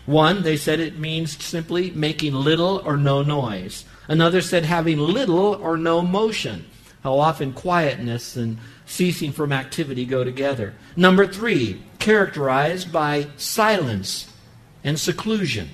One, 0.06 0.42
they 0.42 0.56
said 0.56 0.80
it 0.80 0.98
means 0.98 1.44
simply 1.44 1.90
making 1.90 2.32
little 2.32 2.80
or 2.82 2.96
no 2.96 3.22
noise. 3.22 3.84
Another 4.08 4.40
said 4.40 4.64
having 4.64 5.00
little 5.00 5.54
or 5.56 5.76
no 5.76 6.00
motion. 6.00 6.64
How 7.08 7.20
often 7.20 7.54
quietness 7.54 8.36
and 8.36 8.58
ceasing 8.84 9.32
from 9.32 9.50
activity 9.50 10.04
go 10.04 10.24
together. 10.24 10.74
Number 10.94 11.26
three, 11.26 11.80
characterized 11.98 12.92
by 12.92 13.28
silence 13.38 14.30
and 14.84 15.00
seclusion. 15.00 15.70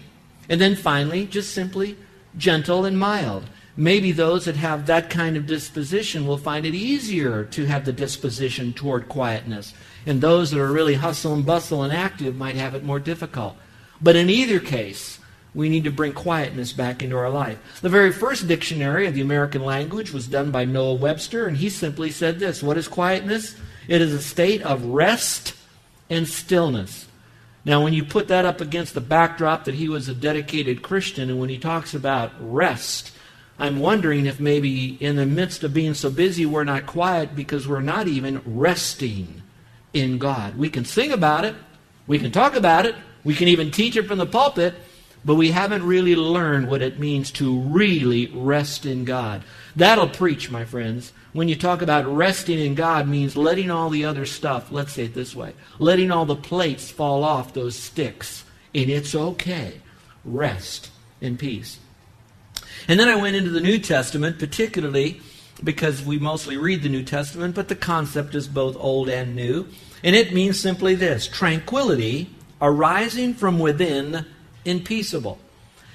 And 0.48 0.60
then 0.60 0.76
finally, 0.76 1.26
just 1.26 1.52
simply 1.52 1.96
gentle 2.38 2.84
and 2.84 2.96
mild. 2.96 3.46
Maybe 3.76 4.12
those 4.12 4.44
that 4.44 4.54
have 4.54 4.86
that 4.86 5.10
kind 5.10 5.36
of 5.36 5.48
disposition 5.48 6.24
will 6.24 6.38
find 6.38 6.64
it 6.64 6.74
easier 6.76 7.42
to 7.46 7.64
have 7.64 7.84
the 7.84 7.92
disposition 7.92 8.72
toward 8.72 9.08
quietness. 9.08 9.74
And 10.06 10.20
those 10.20 10.52
that 10.52 10.60
are 10.60 10.70
really 10.70 10.94
hustle 10.94 11.34
and 11.34 11.44
bustle 11.44 11.82
and 11.82 11.92
active 11.92 12.36
might 12.36 12.54
have 12.54 12.76
it 12.76 12.84
more 12.84 13.00
difficult. 13.00 13.56
But 14.00 14.14
in 14.14 14.30
either 14.30 14.60
case, 14.60 15.18
we 15.54 15.68
need 15.68 15.84
to 15.84 15.90
bring 15.90 16.12
quietness 16.12 16.72
back 16.72 17.02
into 17.02 17.16
our 17.16 17.30
life. 17.30 17.58
The 17.80 17.88
very 17.88 18.12
first 18.12 18.48
dictionary 18.48 19.06
of 19.06 19.14
the 19.14 19.20
American 19.20 19.62
language 19.62 20.12
was 20.12 20.26
done 20.26 20.50
by 20.50 20.64
Noah 20.64 20.94
Webster, 20.94 21.46
and 21.46 21.56
he 21.56 21.68
simply 21.68 22.10
said 22.10 22.38
this 22.38 22.62
What 22.62 22.76
is 22.76 22.88
quietness? 22.88 23.54
It 23.86 24.00
is 24.00 24.12
a 24.12 24.20
state 24.20 24.62
of 24.62 24.84
rest 24.84 25.54
and 26.10 26.26
stillness. 26.26 27.06
Now, 27.64 27.82
when 27.82 27.94
you 27.94 28.04
put 28.04 28.28
that 28.28 28.44
up 28.44 28.60
against 28.60 28.94
the 28.94 29.00
backdrop 29.00 29.64
that 29.64 29.74
he 29.74 29.88
was 29.88 30.08
a 30.08 30.14
dedicated 30.14 30.82
Christian, 30.82 31.30
and 31.30 31.40
when 31.40 31.48
he 31.48 31.58
talks 31.58 31.94
about 31.94 32.32
rest, 32.38 33.12
I'm 33.58 33.78
wondering 33.78 34.26
if 34.26 34.40
maybe 34.40 34.96
in 35.00 35.16
the 35.16 35.24
midst 35.24 35.62
of 35.62 35.72
being 35.72 35.94
so 35.94 36.10
busy, 36.10 36.44
we're 36.44 36.64
not 36.64 36.86
quiet 36.86 37.36
because 37.36 37.68
we're 37.68 37.80
not 37.80 38.08
even 38.08 38.42
resting 38.44 39.42
in 39.92 40.18
God. 40.18 40.56
We 40.56 40.68
can 40.68 40.84
sing 40.84 41.12
about 41.12 41.44
it, 41.44 41.54
we 42.06 42.18
can 42.18 42.32
talk 42.32 42.54
about 42.56 42.84
it, 42.84 42.96
we 43.22 43.34
can 43.34 43.48
even 43.48 43.70
teach 43.70 43.96
it 43.96 44.06
from 44.06 44.18
the 44.18 44.26
pulpit, 44.26 44.74
but 45.24 45.36
we 45.36 45.50
haven't 45.50 45.86
really 45.86 46.14
learned 46.16 46.68
what 46.68 46.82
it 46.82 46.98
means 46.98 47.30
to 47.32 47.58
really 47.60 48.26
rest 48.26 48.84
in 48.84 49.04
God. 49.04 49.42
That'll 49.74 50.08
preach, 50.08 50.50
my 50.50 50.64
friends. 50.64 51.12
When 51.32 51.48
you 51.48 51.56
talk 51.56 51.82
about 51.82 52.06
resting 52.06 52.58
in 52.58 52.74
God 52.74 53.08
means 53.08 53.36
letting 53.36 53.70
all 53.70 53.90
the 53.90 54.04
other 54.04 54.26
stuff, 54.26 54.70
let's 54.70 54.92
say 54.92 55.04
it 55.04 55.14
this 55.14 55.34
way, 55.34 55.54
letting 55.78 56.10
all 56.10 56.26
the 56.26 56.36
plates 56.36 56.90
fall 56.90 57.24
off 57.24 57.54
those 57.54 57.74
sticks. 57.74 58.44
And 58.74 58.90
it's 58.90 59.14
okay. 59.14 59.80
Rest 60.24 60.90
in 61.20 61.36
peace. 61.36 61.78
And 62.86 63.00
then 63.00 63.08
I 63.08 63.16
went 63.16 63.36
into 63.36 63.50
the 63.50 63.60
New 63.60 63.78
Testament, 63.78 64.38
particularly 64.38 65.20
because 65.62 66.04
we 66.04 66.18
mostly 66.18 66.56
read 66.56 66.82
the 66.82 66.88
New 66.88 67.02
Testament, 67.02 67.54
but 67.54 67.68
the 67.68 67.76
concept 67.76 68.34
is 68.34 68.46
both 68.46 68.76
old 68.76 69.08
and 69.08 69.34
new. 69.34 69.66
And 70.02 70.14
it 70.14 70.34
means 70.34 70.60
simply 70.60 70.94
this 70.94 71.26
tranquility 71.26 72.30
arising 72.60 73.34
from 73.34 73.58
within 73.58 74.26
and 74.66 74.84
peaceable. 74.84 75.38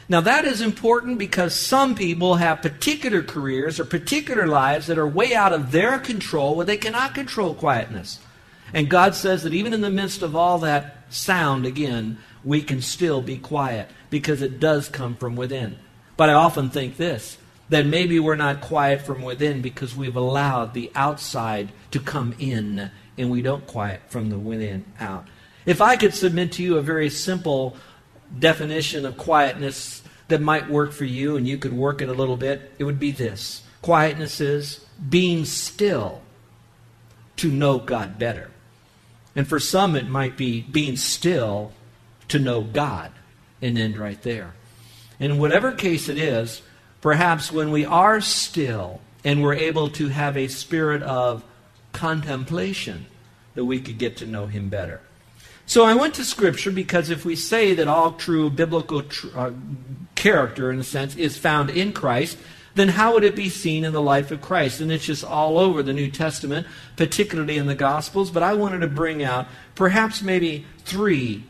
Now, 0.08 0.22
that 0.22 0.46
is 0.46 0.62
important 0.62 1.20
because 1.20 1.54
some 1.54 1.94
people 1.94 2.36
have 2.36 2.64
particular 2.64 3.22
careers 3.22 3.80
or 3.80 3.86
particular 3.86 4.48
lives 4.48 4.88
that 4.88 4.98
are 4.98 5.08
way 5.08 5.36
out 5.36 5.54
of 5.54 5.72
their 5.72 6.00
control 6.00 6.56
where 6.56 6.66
they 6.66 6.78
cannot 6.78 7.14
control 7.14 7.54
quietness. 7.54 8.20
And 8.74 8.90
God 8.90 9.14
says 9.14 9.44
that 9.44 9.54
even 9.54 9.74
in 9.74 9.82
the 9.82 9.90
midst 9.92 10.24
of 10.24 10.36
all 10.36 10.58
that 10.60 11.04
sound, 11.10 11.68
again, 11.68 12.18
we 12.44 12.62
can 12.64 12.82
still 12.82 13.22
be 13.22 13.38
quiet 13.38 13.90
because 14.10 14.42
it 14.42 14.60
does 14.60 14.90
come 14.90 15.16
from 15.16 15.36
within. 15.36 15.78
But 16.18 16.30
I 16.30 16.34
often 16.34 16.70
think 16.70 16.98
this 16.98 17.38
that 17.70 17.86
maybe 17.86 18.20
we're 18.20 18.36
not 18.36 18.62
quiet 18.62 19.00
from 19.02 19.22
within 19.22 19.62
because 19.62 19.96
we've 19.96 20.16
allowed 20.16 20.74
the 20.74 20.92
outside 20.96 21.72
to 21.92 22.00
come 22.00 22.34
in 22.40 22.90
and 23.16 23.30
we 23.30 23.44
don't 23.44 23.68
quiet 23.68 24.02
from 24.08 24.30
the 24.30 24.40
within 24.40 24.84
out. 25.00 25.28
If 25.68 25.82
I 25.82 25.96
could 25.96 26.16
submit 26.16 26.54
to 26.54 26.64
you 26.64 26.78
a 26.78 26.82
very 26.82 27.12
simple 27.12 27.78
definition 28.38 29.06
of 29.06 29.18
quietness 29.18 30.04
that 30.28 30.42
might 30.42 30.70
work 30.70 30.92
for 30.92 31.06
you 31.06 31.36
and 31.36 31.48
you 31.48 31.58
could 31.58 31.74
work 31.74 32.02
it 32.02 32.10
a 32.10 32.14
little 32.14 32.38
bit, 32.38 32.72
it 32.78 32.84
would 32.84 33.00
be 33.00 33.12
this 33.12 33.64
quietness 33.82 34.42
is 34.42 34.86
being 35.10 35.46
still 35.46 36.22
to 37.38 37.50
know 37.50 37.80
God 37.80 38.20
better. 38.20 38.52
And 39.36 39.48
for 39.48 39.60
some, 39.60 39.96
it 39.96 40.10
might 40.10 40.36
be 40.36 40.62
being 40.62 40.98
still 40.98 41.72
to 42.28 42.40
know 42.40 42.62
God 42.62 43.12
and 43.62 43.78
end 43.78 43.98
right 43.98 44.22
there. 44.22 44.54
In 45.20 45.38
whatever 45.38 45.72
case 45.72 46.10
it 46.10 46.18
is, 46.18 46.62
perhaps 47.02 47.52
when 47.52 47.72
we 47.72 47.86
are 47.86 48.20
still 48.22 49.02
and 49.24 49.42
we're 49.42 49.54
able 49.54 49.90
to 49.90 50.10
have 50.10 50.36
a 50.38 50.48
spirit 50.48 51.02
of 51.04 51.44
contemplation, 51.92 53.06
that 53.56 53.66
we 53.66 53.80
could 53.80 53.98
get 53.98 54.18
to 54.18 54.26
know 54.26 54.48
Him 54.48 54.70
better. 54.70 55.02
So 55.70 55.84
I 55.84 55.94
went 55.94 56.16
to 56.16 56.26
Scripture 56.26 56.72
because 56.72 57.12
if 57.12 57.24
we 57.24 57.36
say 57.36 57.76
that 57.76 57.88
all 57.88 58.14
true 58.14 58.50
biblical 58.50 59.04
tr- 59.04 59.28
uh, 59.36 59.52
character, 60.16 60.72
in 60.72 60.80
a 60.80 60.84
sense, 60.84 61.16
is 61.16 61.38
found 61.38 61.70
in 61.70 61.94
Christ, 61.94 62.40
then 62.74 62.90
how 62.90 63.14
would 63.14 63.24
it 63.24 63.36
be 63.36 63.50
seen 63.50 63.84
in 63.84 63.94
the 63.94 64.02
life 64.02 64.32
of 64.32 64.42
Christ? 64.42 64.82
And 64.82 64.92
it's 64.92 65.06
just 65.06 65.24
all 65.24 65.60
over 65.60 65.84
the 65.84 65.94
New 65.94 66.10
Testament, 66.10 66.66
particularly 66.96 67.60
in 67.60 67.68
the 67.68 67.76
Gospels. 67.76 68.32
But 68.32 68.42
I 68.42 68.56
wanted 68.56 68.80
to 68.80 68.88
bring 68.88 69.22
out 69.22 69.46
perhaps 69.76 70.24
maybe 70.24 70.66
three 70.86 71.44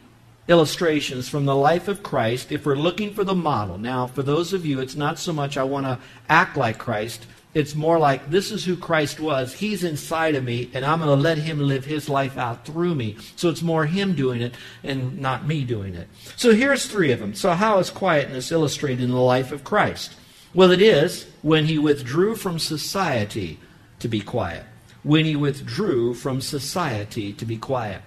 illustrations 0.50 1.30
from 1.30 1.46
the 1.46 1.56
life 1.56 1.88
of 1.88 2.04
Christ 2.04 2.52
if 2.52 2.66
we're 2.66 2.76
looking 2.76 3.14
for 3.14 3.24
the 3.24 3.34
model. 3.34 3.78
Now, 3.78 4.06
for 4.06 4.22
those 4.22 4.52
of 4.52 4.66
you, 4.66 4.82
it's 4.82 4.98
not 4.98 5.18
so 5.18 5.32
much 5.32 5.56
I 5.56 5.64
want 5.64 5.86
to 5.86 5.98
act 6.28 6.58
like 6.58 6.78
Christ, 6.78 7.26
it's 7.54 7.74
more 7.74 7.98
like 7.98 8.30
this 8.30 8.52
is 8.52 8.64
who 8.64 8.78
Christ 8.78 9.20
was. 9.20 9.54
He's 9.54 9.84
inside 9.84 10.36
of 10.36 10.44
me, 10.44 10.70
and 10.74 10.86
I'm 10.86 11.00
going 11.00 11.10
to 11.10 11.22
let 11.22 11.40
him 11.40 11.60
live 11.60 11.84
his 11.84 12.08
life 12.08 12.38
out 12.38 12.66
through 12.66 12.94
me. 12.94 13.18
So 13.36 13.50
it's 13.50 13.64
more 13.64 13.86
him 13.86 14.14
doing 14.14 14.42
it 14.42 14.54
and 14.84 15.20
not 15.20 15.48
me 15.48 15.64
doing 15.64 15.96
it. 15.96 16.08
So 16.36 16.54
here's 16.54 16.86
three 16.86 17.12
of 17.12 17.20
them. 17.20 17.34
So, 17.34 17.52
how 17.54 17.80
is 17.80 17.90
quietness 17.90 18.52
illustrated 18.52 19.04
in 19.04 19.10
the 19.10 19.18
life 19.18 19.52
of 19.52 19.64
Christ? 19.64 20.14
Well, 20.54 20.72
it 20.72 20.82
is 20.82 21.26
when 21.42 21.66
he 21.66 21.78
withdrew 21.78 22.36
from 22.36 22.60
society 22.60 23.60
to 24.00 24.08
be 24.08 24.22
quiet. 24.22 24.64
When 25.04 25.26
he 25.26 25.36
withdrew 25.36 26.14
from 26.14 26.42
society 26.42 27.34
to 27.34 27.46
be 27.46 27.58
quiet. 27.58 28.02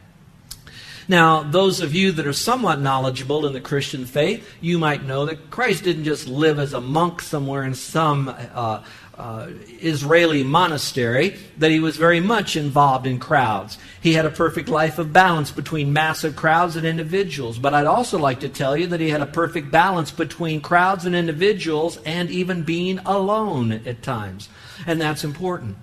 Now, 1.08 1.42
those 1.42 1.80
of 1.80 1.94
you 1.94 2.12
that 2.12 2.26
are 2.26 2.32
somewhat 2.32 2.80
knowledgeable 2.80 3.46
in 3.46 3.52
the 3.52 3.60
Christian 3.60 4.06
faith, 4.06 4.48
you 4.60 4.78
might 4.78 5.04
know 5.04 5.26
that 5.26 5.50
Christ 5.50 5.84
didn't 5.84 6.04
just 6.04 6.28
live 6.28 6.58
as 6.58 6.72
a 6.72 6.80
monk 6.80 7.20
somewhere 7.20 7.64
in 7.64 7.74
some 7.74 8.28
uh, 8.28 8.84
uh, 9.22 9.46
Israeli 9.80 10.42
monastery 10.42 11.36
that 11.58 11.70
he 11.70 11.78
was 11.78 11.96
very 11.96 12.18
much 12.18 12.56
involved 12.56 13.06
in 13.06 13.20
crowds. 13.20 13.78
He 14.00 14.14
had 14.14 14.26
a 14.26 14.30
perfect 14.30 14.68
life 14.68 14.98
of 14.98 15.12
balance 15.12 15.52
between 15.52 15.92
massive 15.92 16.34
crowds 16.34 16.74
and 16.74 16.84
individuals. 16.84 17.56
But 17.56 17.72
I'd 17.72 17.86
also 17.86 18.18
like 18.18 18.40
to 18.40 18.48
tell 18.48 18.76
you 18.76 18.88
that 18.88 18.98
he 18.98 19.10
had 19.10 19.20
a 19.20 19.26
perfect 19.26 19.70
balance 19.70 20.10
between 20.10 20.60
crowds 20.60 21.06
and 21.06 21.14
individuals 21.14 21.98
and 22.04 22.30
even 22.30 22.64
being 22.64 22.98
alone 23.06 23.70
at 23.70 24.02
times. 24.02 24.48
And 24.88 25.00
that's 25.00 25.22
important. 25.22 25.76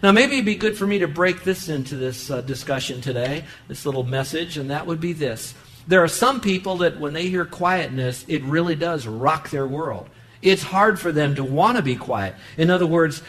Now, 0.00 0.12
maybe 0.12 0.34
it'd 0.34 0.44
be 0.44 0.54
good 0.54 0.78
for 0.78 0.86
me 0.86 1.00
to 1.00 1.08
break 1.08 1.42
this 1.42 1.68
into 1.68 1.96
this 1.96 2.30
uh, 2.30 2.42
discussion 2.42 3.00
today, 3.00 3.42
this 3.66 3.84
little 3.84 4.04
message, 4.04 4.56
and 4.56 4.70
that 4.70 4.86
would 4.86 5.00
be 5.00 5.14
this. 5.14 5.52
There 5.88 6.04
are 6.04 6.08
some 6.08 6.40
people 6.40 6.76
that 6.76 7.00
when 7.00 7.12
they 7.12 7.26
hear 7.26 7.44
quietness, 7.44 8.24
it 8.28 8.44
really 8.44 8.76
does 8.76 9.04
rock 9.04 9.50
their 9.50 9.66
world 9.66 10.08
it's 10.44 10.62
hard 10.62 11.00
for 11.00 11.10
them 11.10 11.34
to 11.36 11.44
want 11.44 11.76
to 11.76 11.82
be 11.82 11.96
quiet. 11.96 12.34
In 12.56 12.70
other 12.70 12.86
words, 12.86 13.22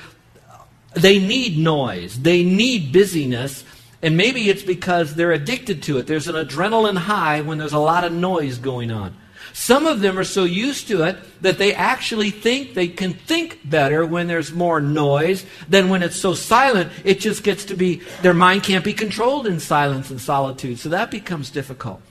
they 0.94 1.20
need 1.20 1.58
noise, 1.58 2.22
they 2.22 2.44
need 2.44 2.92
busyness, 2.92 3.64
and 4.02 4.16
maybe 4.16 4.50
it's 4.50 4.64
because 4.64 5.16
they're 5.16 5.32
addicted 5.32 5.82
to 5.84 5.98
it. 5.98 6.08
There's 6.08 6.28
an 6.28 6.36
adrenaline 6.36 6.98
high 6.98 7.42
when 7.42 7.58
there's 7.58 7.74
a 7.74 7.80
lot 7.80 8.04
of 8.04 8.14
noise 8.14 8.58
going 8.60 8.92
on. 8.92 9.16
Some 9.54 9.86
of 9.86 10.02
them 10.02 10.20
are 10.20 10.26
so 10.26 10.44
used 10.44 10.90
to 10.90 11.04
it 11.04 11.18
that 11.42 11.58
they 11.58 11.74
actually 11.74 12.30
think 12.30 12.74
they 12.74 12.90
can 12.90 13.14
think 13.14 13.60
better 13.64 14.06
when 14.06 14.28
there's 14.28 14.52
more 14.52 14.82
noise 14.82 15.46
than 15.70 15.88
when 15.88 16.04
it's 16.04 16.20
so 16.20 16.34
silent. 16.34 16.92
It 17.06 17.22
just 17.22 17.42
gets 17.44 17.64
to 17.66 17.76
be, 17.76 18.02
their 18.22 18.34
mind 18.34 18.64
can't 18.64 18.84
be 18.84 18.94
controlled 18.94 19.48
in 19.48 19.62
silence 19.62 20.10
and 20.10 20.20
solitude. 20.20 20.80
So 20.80 20.90
that 20.90 21.10
becomes 21.10 21.52
difficult. 21.52 22.02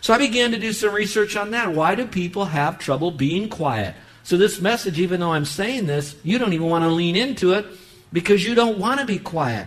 So 0.00 0.14
I 0.14 0.18
began 0.18 0.52
to 0.52 0.58
do 0.58 0.72
some 0.72 0.94
research 0.94 1.36
on 1.36 1.50
that. 1.50 1.74
Why 1.74 1.96
do 1.96 2.06
people 2.06 2.44
have 2.46 2.78
trouble 2.78 3.10
being 3.10 3.48
quiet? 3.48 3.96
So, 4.24 4.36
this 4.36 4.60
message, 4.60 5.00
even 5.00 5.20
though 5.20 5.32
I'm 5.32 5.44
saying 5.44 5.86
this, 5.86 6.14
you 6.22 6.38
don't 6.38 6.52
even 6.52 6.68
want 6.68 6.84
to 6.84 6.90
lean 6.90 7.16
into 7.16 7.52
it 7.54 7.66
because 8.12 8.44
you 8.44 8.54
don't 8.54 8.78
want 8.78 9.00
to 9.00 9.06
be 9.06 9.18
quiet. 9.18 9.66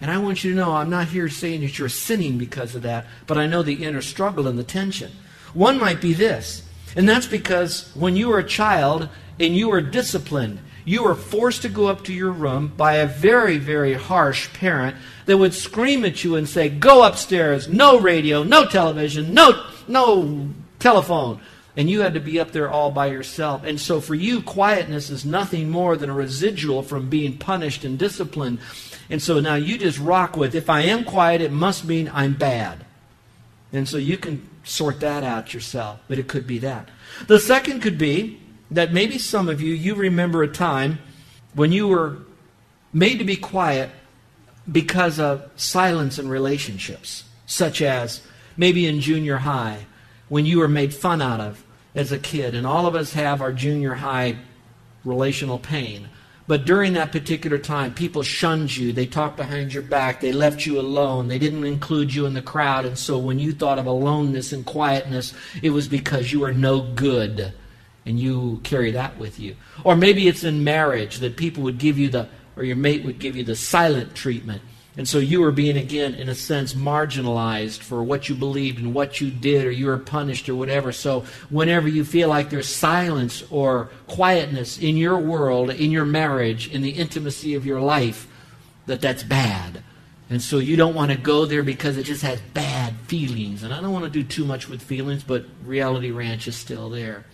And 0.00 0.10
I 0.10 0.18
want 0.18 0.42
you 0.42 0.50
to 0.50 0.56
know 0.56 0.72
I'm 0.72 0.90
not 0.90 1.08
here 1.08 1.28
saying 1.28 1.60
that 1.60 1.78
you're 1.78 1.88
sinning 1.88 2.36
because 2.36 2.74
of 2.74 2.82
that, 2.82 3.06
but 3.26 3.38
I 3.38 3.46
know 3.46 3.62
the 3.62 3.84
inner 3.84 4.02
struggle 4.02 4.48
and 4.48 4.58
the 4.58 4.64
tension. 4.64 5.12
One 5.54 5.78
might 5.78 6.00
be 6.00 6.12
this, 6.12 6.68
and 6.96 7.08
that's 7.08 7.26
because 7.26 7.90
when 7.94 8.16
you 8.16 8.28
were 8.28 8.40
a 8.40 8.44
child 8.44 9.08
and 9.38 9.56
you 9.56 9.68
were 9.68 9.80
disciplined, 9.80 10.58
you 10.84 11.04
were 11.04 11.14
forced 11.14 11.62
to 11.62 11.68
go 11.68 11.86
up 11.86 12.04
to 12.04 12.12
your 12.12 12.32
room 12.32 12.72
by 12.76 12.96
a 12.96 13.06
very, 13.06 13.58
very 13.58 13.94
harsh 13.94 14.52
parent 14.52 14.96
that 15.26 15.38
would 15.38 15.54
scream 15.54 16.04
at 16.04 16.22
you 16.22 16.36
and 16.36 16.48
say, 16.48 16.68
Go 16.68 17.04
upstairs, 17.04 17.68
no 17.68 17.98
radio, 17.98 18.42
no 18.42 18.66
television, 18.66 19.32
no, 19.32 19.64
no 19.88 20.50
telephone. 20.78 21.40
And 21.76 21.90
you 21.90 22.00
had 22.02 22.14
to 22.14 22.20
be 22.20 22.38
up 22.38 22.52
there 22.52 22.70
all 22.70 22.90
by 22.90 23.06
yourself. 23.06 23.64
And 23.64 23.80
so 23.80 24.00
for 24.00 24.14
you, 24.14 24.42
quietness 24.42 25.10
is 25.10 25.24
nothing 25.24 25.70
more 25.70 25.96
than 25.96 26.08
a 26.08 26.14
residual 26.14 26.82
from 26.82 27.10
being 27.10 27.36
punished 27.36 27.84
and 27.84 27.98
disciplined. 27.98 28.60
And 29.10 29.20
so 29.20 29.40
now 29.40 29.56
you 29.56 29.76
just 29.76 29.98
rock 29.98 30.36
with 30.36 30.54
if 30.54 30.70
I 30.70 30.82
am 30.82 31.04
quiet, 31.04 31.40
it 31.40 31.50
must 31.50 31.84
mean 31.84 32.10
I'm 32.12 32.34
bad. 32.34 32.84
And 33.72 33.88
so 33.88 33.96
you 33.96 34.16
can 34.16 34.48
sort 34.62 35.00
that 35.00 35.24
out 35.24 35.52
yourself, 35.52 36.00
but 36.06 36.18
it 36.18 36.28
could 36.28 36.46
be 36.46 36.58
that. 36.58 36.88
The 37.26 37.40
second 37.40 37.80
could 37.80 37.98
be 37.98 38.40
that 38.70 38.92
maybe 38.92 39.18
some 39.18 39.48
of 39.48 39.60
you, 39.60 39.74
you 39.74 39.94
remember 39.96 40.42
a 40.42 40.48
time 40.48 41.00
when 41.54 41.72
you 41.72 41.88
were 41.88 42.18
made 42.92 43.18
to 43.18 43.24
be 43.24 43.36
quiet 43.36 43.90
because 44.70 45.18
of 45.18 45.50
silence 45.56 46.18
in 46.18 46.28
relationships, 46.28 47.24
such 47.46 47.82
as 47.82 48.22
maybe 48.56 48.86
in 48.86 49.00
junior 49.00 49.38
high 49.38 49.86
when 50.28 50.46
you 50.46 50.58
were 50.58 50.68
made 50.68 50.94
fun 50.94 51.20
out 51.20 51.40
of 51.40 51.63
as 51.94 52.12
a 52.12 52.18
kid. 52.18 52.54
And 52.54 52.66
all 52.66 52.86
of 52.86 52.94
us 52.94 53.12
have 53.12 53.40
our 53.40 53.52
junior 53.52 53.94
high 53.94 54.36
relational 55.04 55.58
pain. 55.58 56.08
But 56.46 56.66
during 56.66 56.92
that 56.92 57.12
particular 57.12 57.56
time, 57.56 57.94
people 57.94 58.22
shunned 58.22 58.76
you. 58.76 58.92
They 58.92 59.06
talked 59.06 59.36
behind 59.38 59.72
your 59.72 59.82
back. 59.82 60.20
They 60.20 60.32
left 60.32 60.66
you 60.66 60.78
alone. 60.78 61.28
They 61.28 61.38
didn't 61.38 61.64
include 61.64 62.14
you 62.14 62.26
in 62.26 62.34
the 62.34 62.42
crowd. 62.42 62.84
And 62.84 62.98
so 62.98 63.16
when 63.16 63.38
you 63.38 63.52
thought 63.52 63.78
of 63.78 63.86
aloneness 63.86 64.52
and 64.52 64.66
quietness, 64.66 65.32
it 65.62 65.70
was 65.70 65.88
because 65.88 66.32
you 66.32 66.40
were 66.40 66.52
no 66.52 66.82
good. 66.82 67.54
And 68.04 68.20
you 68.20 68.60
carry 68.62 68.90
that 68.90 69.16
with 69.18 69.40
you. 69.40 69.56
Or 69.84 69.96
maybe 69.96 70.28
it's 70.28 70.44
in 70.44 70.62
marriage 70.62 71.20
that 71.20 71.38
people 71.38 71.62
would 71.62 71.78
give 71.78 71.98
you 71.98 72.10
the, 72.10 72.28
or 72.56 72.62
your 72.62 72.76
mate 72.76 73.04
would 73.04 73.18
give 73.18 73.36
you 73.36 73.44
the 73.44 73.56
silent 73.56 74.14
treatment. 74.14 74.60
And 74.96 75.08
so 75.08 75.18
you 75.18 75.42
are 75.42 75.50
being, 75.50 75.76
again, 75.76 76.14
in 76.14 76.28
a 76.28 76.36
sense, 76.36 76.72
marginalized 76.72 77.80
for 77.80 78.02
what 78.04 78.28
you 78.28 78.36
believed 78.36 78.78
and 78.78 78.94
what 78.94 79.20
you 79.20 79.30
did, 79.30 79.66
or 79.66 79.72
you 79.72 79.86
were 79.86 79.98
punished 79.98 80.48
or 80.48 80.54
whatever. 80.54 80.92
So 80.92 81.24
whenever 81.50 81.88
you 81.88 82.04
feel 82.04 82.28
like 82.28 82.48
there's 82.50 82.72
silence 82.72 83.42
or 83.50 83.90
quietness 84.06 84.78
in 84.78 84.96
your 84.96 85.18
world, 85.18 85.70
in 85.70 85.90
your 85.90 86.04
marriage, 86.04 86.72
in 86.72 86.82
the 86.82 86.90
intimacy 86.90 87.54
of 87.54 87.66
your 87.66 87.80
life, 87.80 88.28
that 88.86 89.00
that's 89.00 89.24
bad. 89.24 89.82
And 90.30 90.40
so 90.40 90.58
you 90.58 90.76
don't 90.76 90.94
want 90.94 91.10
to 91.10 91.18
go 91.18 91.44
there 91.44 91.64
because 91.64 91.96
it 91.96 92.04
just 92.04 92.22
has 92.22 92.40
bad 92.54 92.94
feelings. 93.08 93.64
And 93.64 93.74
I 93.74 93.80
don't 93.80 93.92
want 93.92 94.04
to 94.04 94.10
do 94.10 94.22
too 94.22 94.44
much 94.44 94.68
with 94.68 94.80
feelings, 94.80 95.24
but 95.24 95.44
Reality 95.64 96.12
Ranch 96.12 96.46
is 96.46 96.56
still 96.56 96.88
there. 96.88 97.24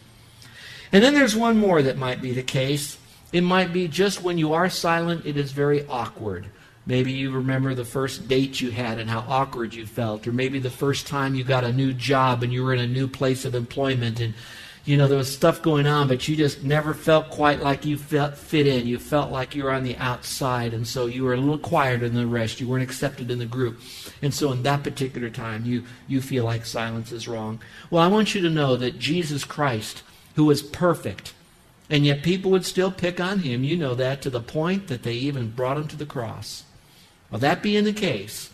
And 0.92 1.04
then 1.04 1.14
there's 1.14 1.36
one 1.36 1.58
more 1.58 1.82
that 1.82 1.98
might 1.98 2.22
be 2.22 2.32
the 2.32 2.42
case. 2.42 2.98
It 3.32 3.42
might 3.42 3.72
be 3.72 3.86
just 3.86 4.22
when 4.22 4.38
you 4.38 4.54
are 4.54 4.68
silent, 4.70 5.26
it 5.26 5.36
is 5.36 5.52
very 5.52 5.86
awkward. 5.86 6.46
Maybe 6.90 7.12
you 7.12 7.30
remember 7.30 7.72
the 7.72 7.84
first 7.84 8.26
date 8.26 8.60
you 8.60 8.72
had 8.72 8.98
and 8.98 9.08
how 9.08 9.20
awkward 9.28 9.74
you 9.74 9.86
felt, 9.86 10.26
or 10.26 10.32
maybe 10.32 10.58
the 10.58 10.70
first 10.70 11.06
time 11.06 11.36
you 11.36 11.44
got 11.44 11.62
a 11.62 11.72
new 11.72 11.92
job 11.92 12.42
and 12.42 12.52
you 12.52 12.64
were 12.64 12.74
in 12.74 12.80
a 12.80 12.86
new 12.88 13.06
place 13.06 13.44
of 13.44 13.54
employment 13.54 14.18
and 14.18 14.34
you 14.84 14.96
know 14.96 15.06
there 15.06 15.16
was 15.16 15.32
stuff 15.32 15.62
going 15.62 15.86
on, 15.86 16.08
but 16.08 16.26
you 16.26 16.34
just 16.34 16.64
never 16.64 16.92
felt 16.92 17.30
quite 17.30 17.60
like 17.60 17.84
you 17.84 17.96
felt 17.96 18.36
fit 18.36 18.66
in. 18.66 18.88
You 18.88 18.98
felt 18.98 19.30
like 19.30 19.54
you 19.54 19.62
were 19.62 19.70
on 19.70 19.84
the 19.84 19.96
outside, 19.98 20.74
and 20.74 20.84
so 20.84 21.06
you 21.06 21.22
were 21.22 21.34
a 21.34 21.36
little 21.36 21.58
quieter 21.58 22.08
than 22.08 22.16
the 22.16 22.26
rest. 22.26 22.60
You 22.60 22.66
weren't 22.66 22.82
accepted 22.82 23.30
in 23.30 23.38
the 23.38 23.46
group, 23.46 23.78
and 24.20 24.34
so 24.34 24.50
in 24.50 24.64
that 24.64 24.82
particular 24.82 25.30
time, 25.30 25.64
you 25.64 25.84
you 26.08 26.20
feel 26.20 26.42
like 26.42 26.66
silence 26.66 27.12
is 27.12 27.28
wrong. 27.28 27.60
Well, 27.88 28.02
I 28.02 28.08
want 28.08 28.34
you 28.34 28.40
to 28.40 28.50
know 28.50 28.74
that 28.74 28.98
Jesus 28.98 29.44
Christ, 29.44 30.02
who 30.34 30.46
was 30.46 30.60
perfect, 30.60 31.34
and 31.88 32.04
yet 32.04 32.24
people 32.24 32.50
would 32.50 32.66
still 32.66 32.90
pick 32.90 33.20
on 33.20 33.38
him. 33.38 33.62
You 33.62 33.76
know 33.76 33.94
that 33.94 34.22
to 34.22 34.30
the 34.30 34.40
point 34.40 34.88
that 34.88 35.04
they 35.04 35.14
even 35.14 35.52
brought 35.52 35.76
him 35.76 35.86
to 35.86 35.96
the 35.96 36.04
cross. 36.04 36.64
Well, 37.30 37.40
that 37.40 37.62
being 37.62 37.84
the 37.84 37.92
case, 37.92 38.50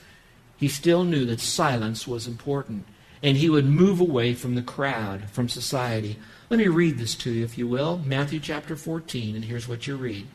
he 0.56 0.68
still 0.68 1.04
knew 1.04 1.24
that 1.26 1.40
silence 1.40 2.06
was 2.06 2.26
important, 2.26 2.84
and 3.22 3.36
he 3.36 3.50
would 3.50 3.66
move 3.66 4.00
away 4.00 4.34
from 4.34 4.54
the 4.54 4.62
crowd, 4.62 5.30
from 5.30 5.48
society. 5.48 6.18
Let 6.50 6.58
me 6.58 6.68
read 6.68 6.98
this 6.98 7.14
to 7.16 7.30
you, 7.30 7.44
if 7.44 7.58
you 7.58 7.66
will. 7.66 8.00
Matthew 8.04 8.40
chapter 8.40 8.76
14, 8.76 9.34
and 9.34 9.44
here's 9.44 9.68
what 9.68 9.86
you 9.86 9.96
read. 9.96 10.26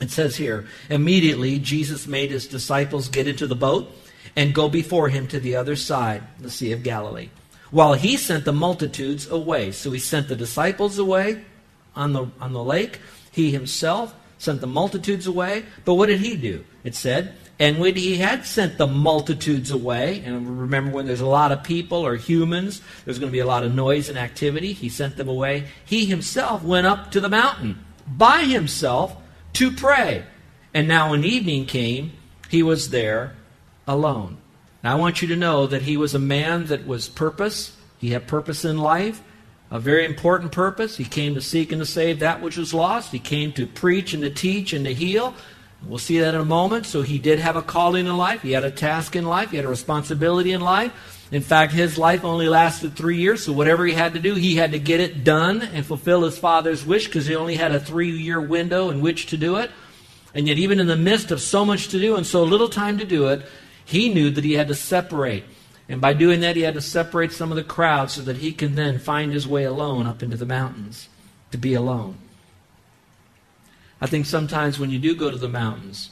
It 0.00 0.10
says 0.10 0.36
here 0.36 0.66
Immediately, 0.88 1.58
Jesus 1.58 2.06
made 2.06 2.30
his 2.30 2.46
disciples 2.46 3.08
get 3.08 3.28
into 3.28 3.46
the 3.46 3.54
boat 3.54 3.90
and 4.36 4.54
go 4.54 4.68
before 4.68 5.08
him 5.08 5.26
to 5.28 5.40
the 5.40 5.56
other 5.56 5.76
side, 5.76 6.22
the 6.38 6.50
Sea 6.50 6.72
of 6.72 6.82
Galilee, 6.82 7.30
while 7.70 7.94
he 7.94 8.16
sent 8.16 8.44
the 8.44 8.52
multitudes 8.52 9.28
away. 9.28 9.72
So 9.72 9.90
he 9.90 9.98
sent 9.98 10.28
the 10.28 10.36
disciples 10.36 10.98
away 10.98 11.44
on 11.96 12.12
the, 12.12 12.30
on 12.40 12.52
the 12.52 12.64
lake. 12.64 13.00
He 13.32 13.50
himself 13.50 14.14
sent 14.38 14.60
the 14.60 14.66
multitudes 14.66 15.26
away. 15.26 15.64
But 15.84 15.94
what 15.94 16.06
did 16.06 16.20
he 16.20 16.36
do? 16.36 16.64
It 16.84 16.94
said, 16.94 17.34
and 17.60 17.78
when 17.78 17.94
he 17.94 18.16
had 18.16 18.46
sent 18.46 18.78
the 18.78 18.86
multitudes 18.86 19.70
away, 19.70 20.22
and 20.24 20.60
remember 20.60 20.92
when 20.92 21.06
there's 21.06 21.20
a 21.20 21.26
lot 21.26 21.52
of 21.52 21.62
people 21.62 21.98
or 21.98 22.16
humans, 22.16 22.80
there's 23.04 23.18
going 23.18 23.28
to 23.28 23.36
be 23.36 23.40
a 23.40 23.46
lot 23.46 23.64
of 23.64 23.74
noise 23.74 24.08
and 24.08 24.18
activity, 24.18 24.72
he 24.72 24.88
sent 24.88 25.18
them 25.18 25.28
away. 25.28 25.66
He 25.84 26.06
himself 26.06 26.64
went 26.64 26.86
up 26.86 27.10
to 27.10 27.20
the 27.20 27.28
mountain 27.28 27.84
by 28.08 28.44
himself 28.44 29.14
to 29.52 29.70
pray. 29.70 30.24
And 30.72 30.88
now 30.88 31.10
when 31.10 31.22
evening 31.22 31.66
came, 31.66 32.12
he 32.48 32.62
was 32.62 32.88
there 32.88 33.36
alone. 33.86 34.38
Now 34.82 34.92
I 34.92 34.98
want 34.98 35.20
you 35.20 35.28
to 35.28 35.36
know 35.36 35.66
that 35.66 35.82
he 35.82 35.98
was 35.98 36.14
a 36.14 36.18
man 36.18 36.64
that 36.66 36.86
was 36.86 37.10
purpose. 37.10 37.76
He 37.98 38.12
had 38.12 38.26
purpose 38.26 38.64
in 38.64 38.78
life, 38.78 39.22
a 39.70 39.78
very 39.78 40.06
important 40.06 40.50
purpose. 40.50 40.96
He 40.96 41.04
came 41.04 41.34
to 41.34 41.42
seek 41.42 41.72
and 41.72 41.82
to 41.82 41.86
save 41.86 42.20
that 42.20 42.40
which 42.40 42.56
was 42.56 42.72
lost. 42.72 43.12
He 43.12 43.18
came 43.18 43.52
to 43.52 43.66
preach 43.66 44.14
and 44.14 44.22
to 44.22 44.30
teach 44.30 44.72
and 44.72 44.86
to 44.86 44.94
heal. 44.94 45.34
We'll 45.86 45.98
see 45.98 46.18
that 46.20 46.34
in 46.34 46.40
a 46.40 46.44
moment. 46.44 46.86
So 46.86 47.02
he 47.02 47.18
did 47.18 47.38
have 47.38 47.56
a 47.56 47.62
calling 47.62 48.06
in 48.06 48.16
life. 48.16 48.42
He 48.42 48.52
had 48.52 48.64
a 48.64 48.70
task 48.70 49.16
in 49.16 49.24
life. 49.24 49.50
He 49.50 49.56
had 49.56 49.66
a 49.66 49.70
responsibility 49.70 50.52
in 50.52 50.60
life. 50.60 50.92
In 51.32 51.42
fact, 51.42 51.72
his 51.72 51.96
life 51.96 52.24
only 52.24 52.48
lasted 52.48 52.96
three 52.96 53.18
years, 53.18 53.44
so 53.44 53.52
whatever 53.52 53.86
he 53.86 53.94
had 53.94 54.14
to 54.14 54.18
do, 54.18 54.34
he 54.34 54.56
had 54.56 54.72
to 54.72 54.80
get 54.80 54.98
it 54.98 55.22
done 55.22 55.62
and 55.62 55.86
fulfill 55.86 56.24
his 56.24 56.36
father's 56.36 56.84
wish 56.84 57.06
because 57.06 57.26
he 57.26 57.36
only 57.36 57.54
had 57.54 57.72
a 57.72 57.78
three 57.78 58.10
year 58.10 58.40
window 58.40 58.90
in 58.90 59.00
which 59.00 59.26
to 59.26 59.36
do 59.36 59.56
it. 59.56 59.70
And 60.34 60.48
yet, 60.48 60.58
even 60.58 60.80
in 60.80 60.88
the 60.88 60.96
midst 60.96 61.30
of 61.30 61.40
so 61.40 61.64
much 61.64 61.88
to 61.88 62.00
do 62.00 62.16
and 62.16 62.26
so 62.26 62.42
little 62.42 62.68
time 62.68 62.98
to 62.98 63.04
do 63.04 63.28
it, 63.28 63.42
he 63.84 64.12
knew 64.12 64.30
that 64.30 64.44
he 64.44 64.54
had 64.54 64.68
to 64.68 64.74
separate. 64.74 65.44
And 65.88 66.00
by 66.00 66.12
doing 66.12 66.40
that, 66.40 66.56
he 66.56 66.62
had 66.62 66.74
to 66.74 66.80
separate 66.80 67.32
some 67.32 67.50
of 67.50 67.56
the 67.56 67.64
crowd 67.64 68.10
so 68.10 68.22
that 68.22 68.36
he 68.36 68.52
can 68.52 68.74
then 68.74 68.98
find 68.98 69.32
his 69.32 69.46
way 69.46 69.64
alone 69.64 70.06
up 70.06 70.22
into 70.22 70.36
the 70.36 70.46
mountains 70.46 71.08
to 71.50 71.58
be 71.58 71.74
alone. 71.74 72.16
I 74.00 74.06
think 74.06 74.26
sometimes 74.26 74.78
when 74.78 74.90
you 74.90 74.98
do 74.98 75.14
go 75.14 75.30
to 75.30 75.36
the 75.36 75.48
mountains, 75.48 76.10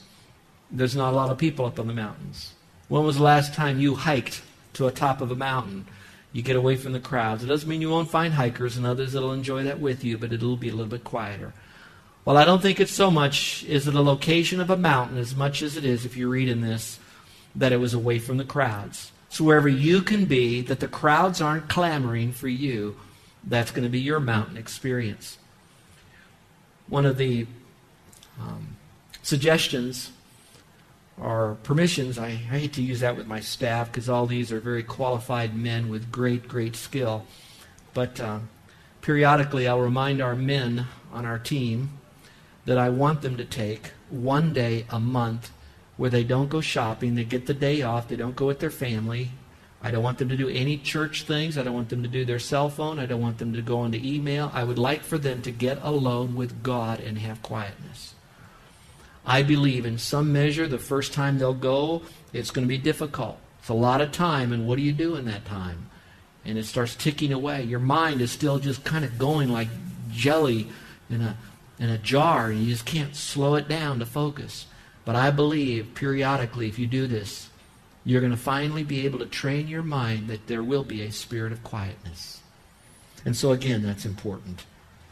there's 0.71 0.97
not 0.97 1.13
a 1.13 1.17
lot 1.17 1.31
of 1.31 1.39
people 1.39 1.65
up 1.65 1.79
on 1.79 1.87
the 1.87 1.95
mountains. 1.95 2.53
When 2.89 3.05
was 3.05 3.17
the 3.17 3.23
last 3.23 3.55
time 3.55 3.81
you 3.81 3.95
hiked 3.95 4.43
to 4.75 4.87
a 4.87 4.93
top 4.93 5.21
of 5.21 5.31
a 5.31 5.37
mountain? 5.37 5.87
You 6.33 6.43
get 6.43 6.57
away 6.57 6.77
from 6.77 6.93
the 6.93 7.01
crowds. 7.01 7.43
It 7.43 7.47
doesn't 7.47 7.69
mean 7.69 7.81
you 7.81 7.91
won't 7.91 8.11
find 8.11 8.35
hikers 8.35 8.77
and 8.77 8.85
others 8.85 9.13
that'll 9.13 9.33
enjoy 9.33 9.65
that 9.65 9.81
with 9.81 10.05
you, 10.05 10.19
but 10.19 10.33
it'll 10.33 10.57
be 10.57 10.69
a 10.69 10.73
little 10.73 10.87
bit 10.87 11.05
quieter. 11.05 11.55
Well, 12.25 12.37
I 12.37 12.45
don't 12.45 12.61
think 12.61 12.79
it's 12.79 12.93
so 12.93 13.11
much 13.11 13.65
is 13.65 13.89
it 13.89 13.95
a 13.95 14.03
location 14.03 14.61
of 14.61 14.69
a 14.69 14.77
mountain 14.77 15.17
as 15.17 15.35
much 15.35 15.63
as 15.63 15.79
it 15.79 15.85
is, 15.85 16.05
if 16.05 16.17
you 16.17 16.29
read 16.29 16.49
in 16.49 16.61
this, 16.61 16.99
that 17.57 17.73
it 17.73 17.79
was 17.79 17.95
away 17.95 18.19
from 18.19 18.37
the 18.37 18.45
crowds. 18.45 19.13
So 19.31 19.45
wherever 19.45 19.69
you 19.69 20.03
can 20.03 20.27
be, 20.27 20.61
that 20.63 20.81
the 20.81 20.89
crowds 20.89 21.41
aren't 21.41 21.69
clamoring 21.69 22.33
for 22.33 22.49
you, 22.49 22.97
that's 23.45 23.71
going 23.71 23.85
to 23.85 23.91
be 23.91 24.01
your 24.01 24.21
mountain 24.21 24.59
experience. 24.59 25.39
One 26.89 27.07
of 27.07 27.17
the 27.17 27.47
um, 28.41 28.77
suggestions 29.23 30.13
or 31.21 31.57
permissions. 31.63 32.19
I, 32.19 32.27
I, 32.27 32.31
hate 32.31 32.73
to 32.75 32.83
use 32.83 33.01
that 33.01 33.17
with 33.17 33.27
my 33.27 33.41
staff 33.41 33.91
because 33.91 34.09
all 34.09 34.27
these 34.27 34.53
are 34.53 34.61
very 34.61 34.83
qualified 34.83 35.57
men 35.57 35.89
with 35.89 36.13
great, 36.13 36.49
great 36.49 36.77
skill. 36.77 37.25
But 37.95 38.21
uh, 38.21 38.39
periodically, 39.03 39.67
I'll 39.67 39.81
remind 39.81 40.21
our 40.21 40.37
men 40.37 40.87
on 41.13 41.27
our 41.27 41.39
team 41.39 41.91
that 42.65 42.79
I 42.79 42.91
want 42.91 43.23
them 43.23 43.37
to 43.37 43.45
take 43.45 43.93
one 44.11 44.53
day 44.53 44.87
a 44.91 45.01
month 45.01 45.51
where 45.97 46.11
they 46.11 46.23
don't 46.23 46.49
go 46.49 46.61
shopping, 46.61 47.15
they 47.15 47.25
get 47.25 47.47
the 47.47 47.55
day 47.55 47.83
off, 47.83 48.09
they 48.09 48.17
don't 48.17 48.37
go 48.37 48.47
with 48.47 48.61
their 48.61 48.71
family. 48.71 49.31
I 49.83 49.91
don't 49.91 50.03
want 50.03 50.19
them 50.19 50.29
to 50.29 50.37
do 50.37 50.49
any 50.49 50.77
church 50.77 51.23
things. 51.23 51.57
I 51.57 51.63
don't 51.63 51.75
want 51.75 51.89
them 51.89 52.03
to 52.03 52.09
do 52.09 52.25
their 52.25 52.41
cell 52.41 52.69
phone. 52.69 52.99
I 52.99 53.07
don't 53.07 53.21
want 53.21 53.39
them 53.39 53.53
to 53.53 53.63
go 53.63 53.79
onto 53.79 54.01
email. 54.03 54.51
I 54.53 54.65
would 54.65 54.79
like 54.79 55.03
for 55.03 55.19
them 55.19 55.41
to 55.43 55.53
get 55.53 55.79
alone 55.83 56.35
with 56.35 56.65
God 56.65 56.99
and 56.99 57.19
have 57.19 57.43
quietness. 57.43 58.15
I 59.29 59.43
believe 59.43 59.85
in 59.85 59.99
some 59.99 60.33
measure 60.33 60.67
the 60.67 60.79
first 60.79 61.13
time 61.13 61.39
they'll 61.39 61.53
go, 61.53 62.01
it's 62.33 62.51
going 62.51 62.67
to 62.67 62.69
be 62.69 62.79
difficult. 62.79 63.39
It's 63.61 63.69
a 63.69 63.75
lot 63.75 64.01
of 64.01 64.11
time, 64.11 64.55
and 64.55 64.67
what 64.67 64.77
do 64.77 64.83
you 64.83 64.93
do 64.93 65.17
in 65.17 65.27
that 65.27 65.45
time? 65.45 65.91
And 66.47 66.57
it 66.57 66.65
starts 66.65 66.97
ticking 66.97 67.31
away. 67.31 67.63
Your 67.63 67.79
mind 67.79 68.23
is 68.23 68.33
still 68.33 68.59
just 68.59 68.85
kind 68.85 69.05
of 69.05 69.19
going 69.19 69.53
like 69.53 69.69
jelly 70.11 70.69
in 71.11 71.21
a, 71.21 71.37
in 71.79 71.91
a 71.91 71.99
jar, 71.99 72.47
and 72.47 72.63
you 72.63 72.73
just 72.73 72.87
can't 72.87 73.15
slow 73.15 73.55
it 73.57 73.69
down 73.69 73.99
to 73.99 74.07
focus. 74.07 74.65
But 75.05 75.15
I 75.15 75.31
believe 75.31 75.95
periodically, 75.95 76.67
if 76.67 76.79
you 76.79 76.87
do 76.87 77.07
this, 77.07 77.51
you're 78.07 78.23
going 78.23 78.33
to 78.33 78.39
finally 78.39 78.83
be 78.83 79.05
able 79.05 79.19
to 79.19 79.27
train 79.27 79.69
your 79.69 79.83
mind 79.83 80.29
that 80.29 80.47
there 80.47 80.63
will 80.63 80.85
be 80.85 81.03
a 81.03 81.13
spirit 81.13 81.53
of 81.53 81.63
quietness. 81.63 82.41
And 83.27 83.37
so, 83.37 83.53
again, 83.53 83.83
that's 83.83 84.07
important. 84.07 84.65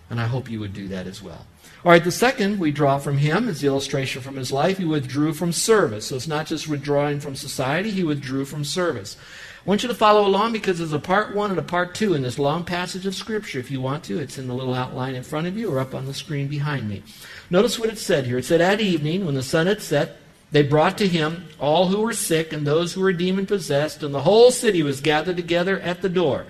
And 0.08 0.18
I 0.18 0.26
hope 0.26 0.50
you 0.50 0.60
would 0.60 0.72
do 0.72 0.88
that 0.88 1.06
as 1.06 1.22
well. 1.22 1.44
All 1.84 1.92
right, 1.92 2.02
the 2.02 2.10
second 2.10 2.58
we 2.58 2.72
draw 2.72 2.98
from 2.98 3.18
him 3.18 3.48
is 3.48 3.60
the 3.60 3.68
illustration 3.68 4.22
from 4.22 4.36
his 4.36 4.50
life. 4.50 4.78
He 4.78 4.84
withdrew 4.84 5.34
from 5.34 5.52
service. 5.52 6.06
So 6.06 6.16
it's 6.16 6.26
not 6.26 6.46
just 6.46 6.68
withdrawing 6.68 7.20
from 7.20 7.36
society, 7.36 7.90
he 7.90 8.02
withdrew 8.02 8.44
from 8.44 8.64
service. 8.64 9.16
I 9.64 9.68
want 9.68 9.82
you 9.82 9.88
to 9.88 9.94
follow 9.94 10.26
along 10.26 10.52
because 10.52 10.78
there's 10.78 10.92
a 10.92 10.98
part 10.98 11.34
one 11.34 11.50
and 11.50 11.58
a 11.58 11.62
part 11.62 11.94
two 11.94 12.14
in 12.14 12.22
this 12.22 12.38
long 12.38 12.64
passage 12.64 13.04
of 13.04 13.16
Scripture. 13.16 13.58
If 13.58 13.70
you 13.70 13.80
want 13.80 14.04
to, 14.04 14.18
it's 14.18 14.38
in 14.38 14.46
the 14.46 14.54
little 14.54 14.74
outline 14.74 15.16
in 15.16 15.24
front 15.24 15.48
of 15.48 15.56
you 15.56 15.72
or 15.72 15.80
up 15.80 15.92
on 15.92 16.06
the 16.06 16.14
screen 16.14 16.46
behind 16.46 16.88
me. 16.88 17.02
Notice 17.50 17.78
what 17.78 17.88
it 17.88 17.98
said 17.98 18.26
here. 18.26 18.38
It 18.38 18.44
said, 18.44 18.60
At 18.60 18.80
evening, 18.80 19.26
when 19.26 19.34
the 19.34 19.42
sun 19.42 19.66
had 19.66 19.82
set, 19.82 20.18
they 20.52 20.62
brought 20.62 20.96
to 20.98 21.08
him 21.08 21.48
all 21.58 21.88
who 21.88 22.00
were 22.00 22.12
sick 22.12 22.52
and 22.52 22.64
those 22.64 22.92
who 22.92 23.00
were 23.00 23.12
demon 23.12 23.46
possessed, 23.46 24.04
and 24.04 24.14
the 24.14 24.22
whole 24.22 24.52
city 24.52 24.84
was 24.84 25.00
gathered 25.00 25.36
together 25.36 25.80
at 25.80 26.00
the 26.00 26.08
door. 26.08 26.46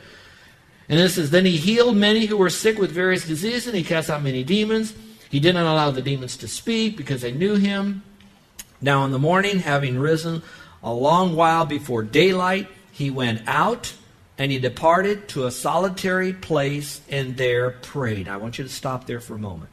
And 0.89 0.99
this 0.99 1.15
says, 1.15 1.31
Then 1.31 1.47
he 1.47 1.57
healed 1.57 1.97
many 1.97 2.27
who 2.27 2.37
were 2.37 2.51
sick 2.51 2.79
with 2.79 2.91
various 2.91 3.27
diseases, 3.27 3.67
and 3.67 3.77
he 3.77 3.83
cast 3.83 4.11
out 4.11 4.23
many 4.23 4.45
demons. 4.45 4.95
He 5.31 5.41
did 5.41 5.55
not 5.55 5.67
allow 5.67 5.91
the 5.91 6.03
demons 6.03 6.37
to 6.39 6.49
speak 6.49 6.97
because 6.97 7.23
they 7.23 7.33
knew 7.33 7.57
him. 7.57 8.03
Now 8.81 9.05
in 9.05 9.11
the 9.11 9.19
morning, 9.19 9.61
having 9.61 9.99
risen 9.99 10.43
a 10.83 10.93
long 10.93 11.35
while 11.35 11.67
before 11.67 12.03
daylight, 12.03 12.69
he 12.93 13.11
went 13.11 13.43
out 13.47 13.95
and 14.39 14.53
he 14.53 14.59
departed 14.59 15.29
to 15.29 15.47
a 15.47 15.51
solitary 15.51 16.33
place 16.33 17.01
and 17.09 17.37
there 17.37 17.71
prayed. 17.71 18.29
I 18.29 18.37
want 18.37 18.59
you 18.59 18.65
to 18.65 18.71
stop 18.71 19.07
there 19.07 19.21
for 19.21 19.35
a 19.35 19.39
moment. 19.39 19.71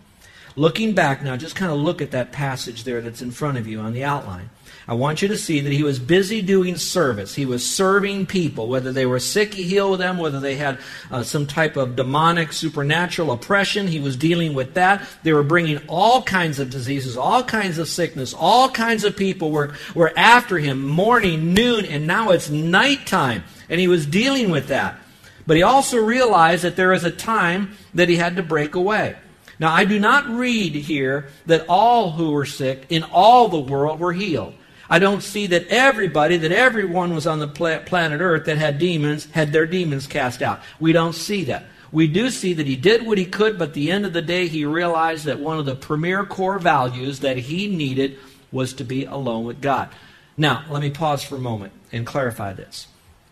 Looking 0.55 0.93
back 0.93 1.23
now, 1.23 1.35
just 1.35 1.55
kind 1.55 1.71
of 1.71 1.79
look 1.79 2.01
at 2.01 2.11
that 2.11 2.31
passage 2.31 2.83
there 2.83 3.01
that's 3.01 3.21
in 3.21 3.31
front 3.31 3.57
of 3.57 3.67
you 3.67 3.79
on 3.79 3.93
the 3.93 4.03
outline. 4.03 4.49
I 4.85 4.95
want 4.95 5.21
you 5.21 5.29
to 5.29 5.37
see 5.37 5.61
that 5.61 5.71
he 5.71 5.83
was 5.83 5.97
busy 5.97 6.41
doing 6.41 6.75
service. 6.75 7.33
He 7.33 7.45
was 7.45 7.65
serving 7.69 8.25
people, 8.25 8.67
whether 8.67 8.91
they 8.91 9.05
were 9.05 9.19
sick, 9.19 9.53
he 9.53 9.63
healed 9.63 9.99
them, 9.99 10.17
whether 10.17 10.41
they 10.41 10.55
had 10.55 10.77
uh, 11.09 11.23
some 11.23 11.47
type 11.47 11.77
of 11.77 11.95
demonic, 11.95 12.51
supernatural 12.51 13.31
oppression, 13.31 13.87
he 13.87 14.01
was 14.01 14.17
dealing 14.17 14.53
with 14.53 14.73
that. 14.73 15.07
They 15.23 15.31
were 15.31 15.43
bringing 15.43 15.79
all 15.87 16.21
kinds 16.21 16.59
of 16.59 16.69
diseases, 16.69 17.15
all 17.15 17.43
kinds 17.43 17.77
of 17.77 17.87
sickness, 17.87 18.33
all 18.33 18.69
kinds 18.69 19.05
of 19.05 19.15
people 19.15 19.51
were, 19.51 19.73
were 19.95 20.11
after 20.17 20.57
him 20.57 20.85
morning, 20.85 21.53
noon, 21.53 21.85
and 21.85 22.05
now 22.05 22.31
it's 22.31 22.49
nighttime, 22.49 23.45
and 23.69 23.79
he 23.79 23.87
was 23.87 24.05
dealing 24.05 24.51
with 24.51 24.67
that. 24.67 24.99
But 25.47 25.57
he 25.57 25.63
also 25.63 25.97
realized 25.97 26.63
that 26.63 26.75
there 26.75 26.93
is 26.93 27.05
a 27.05 27.11
time 27.11 27.75
that 27.93 28.09
he 28.09 28.17
had 28.17 28.35
to 28.35 28.43
break 28.43 28.75
away. 28.75 29.15
Now, 29.59 29.71
I 29.71 29.85
do 29.85 29.99
not 29.99 30.27
read 30.27 30.75
here 30.75 31.29
that 31.45 31.67
all 31.69 32.11
who 32.11 32.31
were 32.31 32.45
sick 32.45 32.85
in 32.89 33.03
all 33.03 33.47
the 33.47 33.59
world 33.59 33.99
were 33.99 34.11
healed. 34.11 34.55
I 34.89 34.99
don't 34.99 35.23
see 35.23 35.47
that 35.47 35.67
everybody, 35.67 36.37
that 36.37 36.51
everyone 36.51 37.15
was 37.15 37.25
on 37.25 37.39
the 37.39 37.47
planet 37.47 38.21
Earth 38.21 38.45
that 38.45 38.57
had 38.57 38.79
demons, 38.79 39.25
had 39.31 39.51
their 39.51 39.65
demons 39.65 40.07
cast 40.07 40.41
out. 40.41 40.61
We 40.79 40.91
don't 40.91 41.13
see 41.13 41.45
that. 41.45 41.65
We 41.91 42.07
do 42.07 42.29
see 42.31 42.53
that 42.53 42.67
he 42.67 42.75
did 42.75 43.05
what 43.05 43.17
he 43.17 43.25
could, 43.25 43.59
but 43.59 43.69
at 43.69 43.73
the 43.75 43.91
end 43.91 44.05
of 44.05 44.13
the 44.13 44.21
day, 44.21 44.47
he 44.47 44.65
realized 44.65 45.25
that 45.25 45.39
one 45.39 45.59
of 45.59 45.65
the 45.65 45.75
premier 45.75 46.25
core 46.25 46.57
values 46.57 47.19
that 47.19 47.37
he 47.37 47.67
needed 47.67 48.17
was 48.51 48.73
to 48.73 48.83
be 48.83 49.05
alone 49.05 49.45
with 49.45 49.61
God. 49.61 49.89
Now, 50.35 50.65
let 50.69 50.81
me 50.81 50.89
pause 50.89 51.23
for 51.23 51.35
a 51.35 51.39
moment 51.39 51.73
and 51.91 52.05
clarify 52.05 52.53
this. 52.53 52.87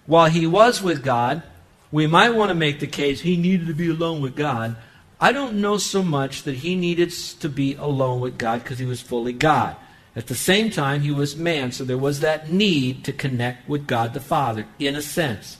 While 0.06 0.30
he 0.30 0.46
was 0.46 0.82
with 0.82 1.04
God, 1.04 1.42
we 1.92 2.06
might 2.06 2.36
want 2.36 2.50
to 2.50 2.56
make 2.56 2.80
the 2.80 2.88
case 2.88 3.22
he 3.22 3.36
needed 3.36 3.68
to 3.68 3.74
be 3.74 3.90
alone 3.90 4.22
with 4.22 4.36
God. 4.36 4.76
I 5.20 5.32
don't 5.32 5.62
know 5.62 5.78
so 5.78 6.04
much 6.04 6.44
that 6.44 6.56
he 6.56 6.76
needed 6.76 7.12
to 7.40 7.50
be 7.50 7.76
alone 7.76 8.22
with 8.22 8.38
God 8.38 8.64
because 8.64 8.80
he 8.80 8.86
was 8.86 9.02
fully 9.02 9.34
God. 9.34 9.76
At 10.16 10.28
the 10.28 10.36
same 10.36 10.70
time, 10.70 11.02
he 11.02 11.12
was 11.12 11.38
man, 11.38 11.72
so 11.72 11.86
there 11.86 11.98
was 11.98 12.20
that 12.20 12.52
need 12.52 13.06
to 13.06 13.14
connect 13.14 13.70
with 13.70 13.88
God 13.88 14.14
the 14.14 14.20
Father, 14.20 14.66
in 14.78 14.96
a 14.96 15.02
sense. 15.02 15.58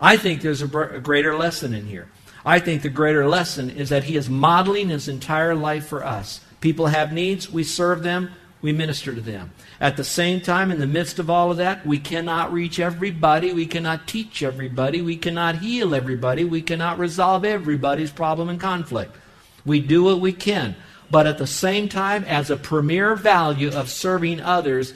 I 0.00 0.16
think 0.16 0.40
there's 0.40 0.62
a, 0.62 0.78
a, 0.78 1.00
greater 1.00 1.36
lesson 1.36 1.74
in 1.74 1.86
here. 1.86 2.08
I 2.46 2.60
think 2.60 2.82
the 2.82 2.88
greater 2.88 3.26
lesson 3.26 3.70
is 3.70 3.90
that 3.90 4.04
he 4.04 4.16
is 4.16 4.28
modeling 4.28 4.88
his 4.88 5.08
entire 5.08 5.54
life 5.54 5.86
for 5.86 6.04
us. 6.04 6.40
People 6.60 6.86
have 6.86 7.12
needs, 7.12 7.50
we 7.50 7.62
serve 7.62 8.02
them, 8.02 8.30
we 8.62 8.72
minister 8.72 9.14
to 9.14 9.20
them. 9.20 9.52
At 9.80 9.98
the 9.98 10.04
same 10.04 10.40
time, 10.40 10.70
in 10.70 10.80
the 10.80 10.86
midst 10.86 11.18
of 11.18 11.28
all 11.28 11.50
of 11.50 11.58
that, 11.58 11.86
we 11.86 11.98
cannot 11.98 12.52
reach 12.52 12.80
everybody, 12.80 13.52
we 13.52 13.66
cannot 13.66 14.08
teach 14.08 14.42
everybody, 14.42 15.02
we 15.02 15.18
cannot 15.18 15.58
heal 15.58 15.94
everybody, 15.94 16.44
we 16.44 16.62
cannot 16.62 16.98
resolve 16.98 17.44
everybody's 17.44 18.10
problem 18.10 18.48
and 18.48 18.58
conflict. 18.58 19.14
We 19.66 19.80
do 19.80 20.04
what 20.04 20.20
we 20.20 20.32
can. 20.32 20.76
But 21.14 21.28
at 21.28 21.38
the 21.38 21.46
same 21.46 21.88
time, 21.88 22.24
as 22.24 22.50
a 22.50 22.56
premier 22.56 23.14
value 23.14 23.70
of 23.70 23.88
serving 23.88 24.40
others, 24.40 24.94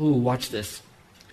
ooh, 0.00 0.12
watch 0.12 0.50
this, 0.50 0.80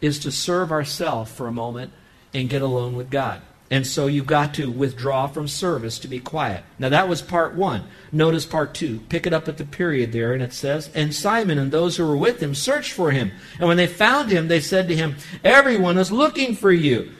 is 0.02 0.18
to 0.22 0.32
serve 0.32 0.72
ourselves 0.72 1.32
for 1.32 1.46
a 1.46 1.52
moment 1.52 1.92
and 2.34 2.50
get 2.50 2.64
alone 2.64 2.96
with 2.96 3.12
God. 3.12 3.44
And 3.70 3.86
so 3.86 4.08
you've 4.08 4.26
got 4.26 4.56
to 4.56 4.72
withdraw 4.72 5.28
from 5.28 5.48
service 5.48 6.00
to 6.00 6.08
be 6.08 6.20
quiet. 6.20 6.64
Now 6.80 6.90
that 6.90 7.08
was 7.08 7.22
part 7.22 7.54
one. 7.54 7.84
Notice 8.12 8.48
part 8.48 8.74
two. 8.74 9.02
Pick 9.08 9.28
it 9.28 9.34
up 9.34 9.48
at 9.48 9.58
the 9.58 9.66
period 9.66 10.12
there, 10.12 10.34
and 10.34 10.42
it 10.42 10.54
says, 10.54 10.90
And 10.96 11.14
Simon 11.14 11.60
and 11.60 11.72
those 11.72 11.98
who 11.98 12.08
were 12.08 12.18
with 12.18 12.42
him 12.42 12.56
searched 12.56 12.94
for 12.94 13.12
him. 13.12 13.32
And 13.60 13.68
when 13.68 13.78
they 13.78 13.86
found 13.86 14.32
him, 14.32 14.48
they 14.48 14.62
said 14.62 14.88
to 14.88 14.96
him, 14.96 15.16
Everyone 15.44 16.00
is 16.00 16.12
looking 16.12 16.56
for 16.56 16.72
you. 16.72 17.12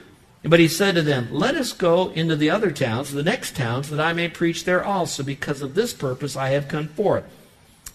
But 0.46 0.60
he 0.60 0.68
said 0.68 0.94
to 0.94 1.02
them, 1.02 1.28
Let 1.32 1.54
us 1.54 1.72
go 1.72 2.10
into 2.10 2.36
the 2.36 2.50
other 2.50 2.70
towns, 2.70 3.12
the 3.12 3.22
next 3.22 3.56
towns, 3.56 3.88
that 3.88 4.00
I 4.00 4.12
may 4.12 4.28
preach 4.28 4.64
there 4.64 4.84
also, 4.84 5.22
because 5.22 5.62
of 5.62 5.74
this 5.74 5.94
purpose 5.94 6.36
I 6.36 6.50
have 6.50 6.68
come 6.68 6.88
forth. 6.88 7.24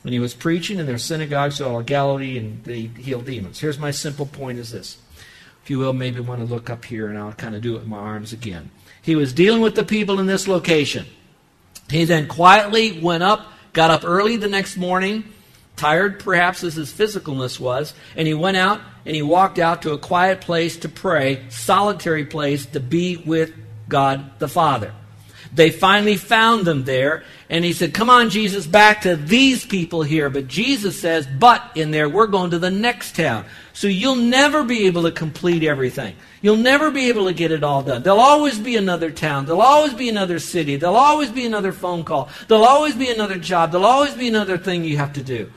And 0.03 0.13
he 0.13 0.19
was 0.19 0.33
preaching 0.33 0.79
in 0.79 0.87
their 0.87 0.97
synagogues 0.97 1.57
throughout 1.57 1.71
all 1.71 1.81
Galilee, 1.83 2.37
and 2.37 2.63
they 2.63 2.81
healed 2.81 3.25
demons. 3.25 3.59
Here's 3.59 3.77
my 3.77 3.91
simple 3.91 4.25
point 4.25 4.57
is 4.57 4.71
this. 4.71 4.97
If 5.63 5.69
you 5.69 5.77
will, 5.77 5.93
maybe 5.93 6.21
want 6.21 6.41
to 6.41 6.51
look 6.51 6.69
up 6.69 6.85
here, 6.85 7.07
and 7.07 7.17
I'll 7.17 7.33
kind 7.33 7.55
of 7.55 7.61
do 7.61 7.75
it 7.75 7.79
with 7.79 7.87
my 7.87 7.97
arms 7.97 8.33
again. 8.33 8.71
He 9.01 9.15
was 9.15 9.31
dealing 9.31 9.61
with 9.61 9.75
the 9.75 9.83
people 9.83 10.19
in 10.19 10.25
this 10.25 10.47
location. 10.47 11.05
He 11.91 12.05
then 12.05 12.27
quietly 12.27 12.99
went 12.99 13.21
up, 13.21 13.45
got 13.73 13.91
up 13.91 14.01
early 14.03 14.37
the 14.37 14.47
next 14.47 14.75
morning, 14.75 15.23
tired 15.79 16.19
perhaps 16.19 16.63
as 16.63 16.75
his 16.75 16.91
physicalness 16.91 17.59
was, 17.59 17.93
and 18.17 18.27
he 18.27 18.33
went 18.33 18.57
out 18.57 18.81
and 19.05 19.15
he 19.15 19.21
walked 19.21 19.59
out 19.59 19.81
to 19.83 19.93
a 19.93 19.97
quiet 19.97 20.41
place 20.41 20.75
to 20.77 20.89
pray, 20.89 21.45
solitary 21.49 22.25
place 22.25 22.65
to 22.65 22.81
be 22.81 23.15
with 23.15 23.53
God 23.87 24.37
the 24.39 24.49
Father. 24.49 24.93
They 25.53 25.71
finally 25.71 26.17
found 26.17 26.65
them 26.65 26.83
there, 26.83 27.23
and 27.49 27.65
he 27.65 27.73
said, 27.73 27.93
Come 27.93 28.09
on, 28.09 28.29
Jesus, 28.29 28.67
back 28.67 29.01
to 29.01 29.15
these 29.15 29.65
people 29.65 30.03
here. 30.03 30.29
But 30.29 30.47
Jesus 30.47 30.99
says, 30.99 31.25
But 31.25 31.71
in 31.73 31.89
there, 31.89 32.07
we're 32.07 32.27
going 32.27 32.51
to 32.51 32.59
the 32.59 32.69
next 32.69 33.15
town. 33.15 33.45
So 33.73 33.87
you'll 33.87 34.15
never 34.17 34.63
be 34.63 34.85
able 34.85 35.03
to 35.03 35.11
complete 35.11 35.63
everything. 35.63 36.15
You'll 36.41 36.57
never 36.57 36.91
be 36.91 37.09
able 37.09 37.25
to 37.25 37.33
get 37.33 37.51
it 37.51 37.63
all 37.63 37.81
done. 37.81 38.03
There'll 38.03 38.19
always 38.19 38.59
be 38.59 38.75
another 38.75 39.09
town. 39.09 39.45
There'll 39.45 39.61
always 39.61 39.93
be 39.93 40.09
another 40.09 40.37
city. 40.37 40.75
There'll 40.75 40.95
always 40.95 41.31
be 41.31 41.45
another 41.45 41.71
phone 41.71 42.03
call. 42.03 42.29
There'll 42.47 42.65
always 42.65 42.95
be 42.95 43.09
another 43.09 43.37
job. 43.37 43.71
There'll 43.71 43.87
always 43.87 44.13
be 44.13 44.27
another 44.27 44.57
thing 44.57 44.83
you 44.83 44.97
have 44.97 45.13
to 45.13 45.23
do. 45.23 45.51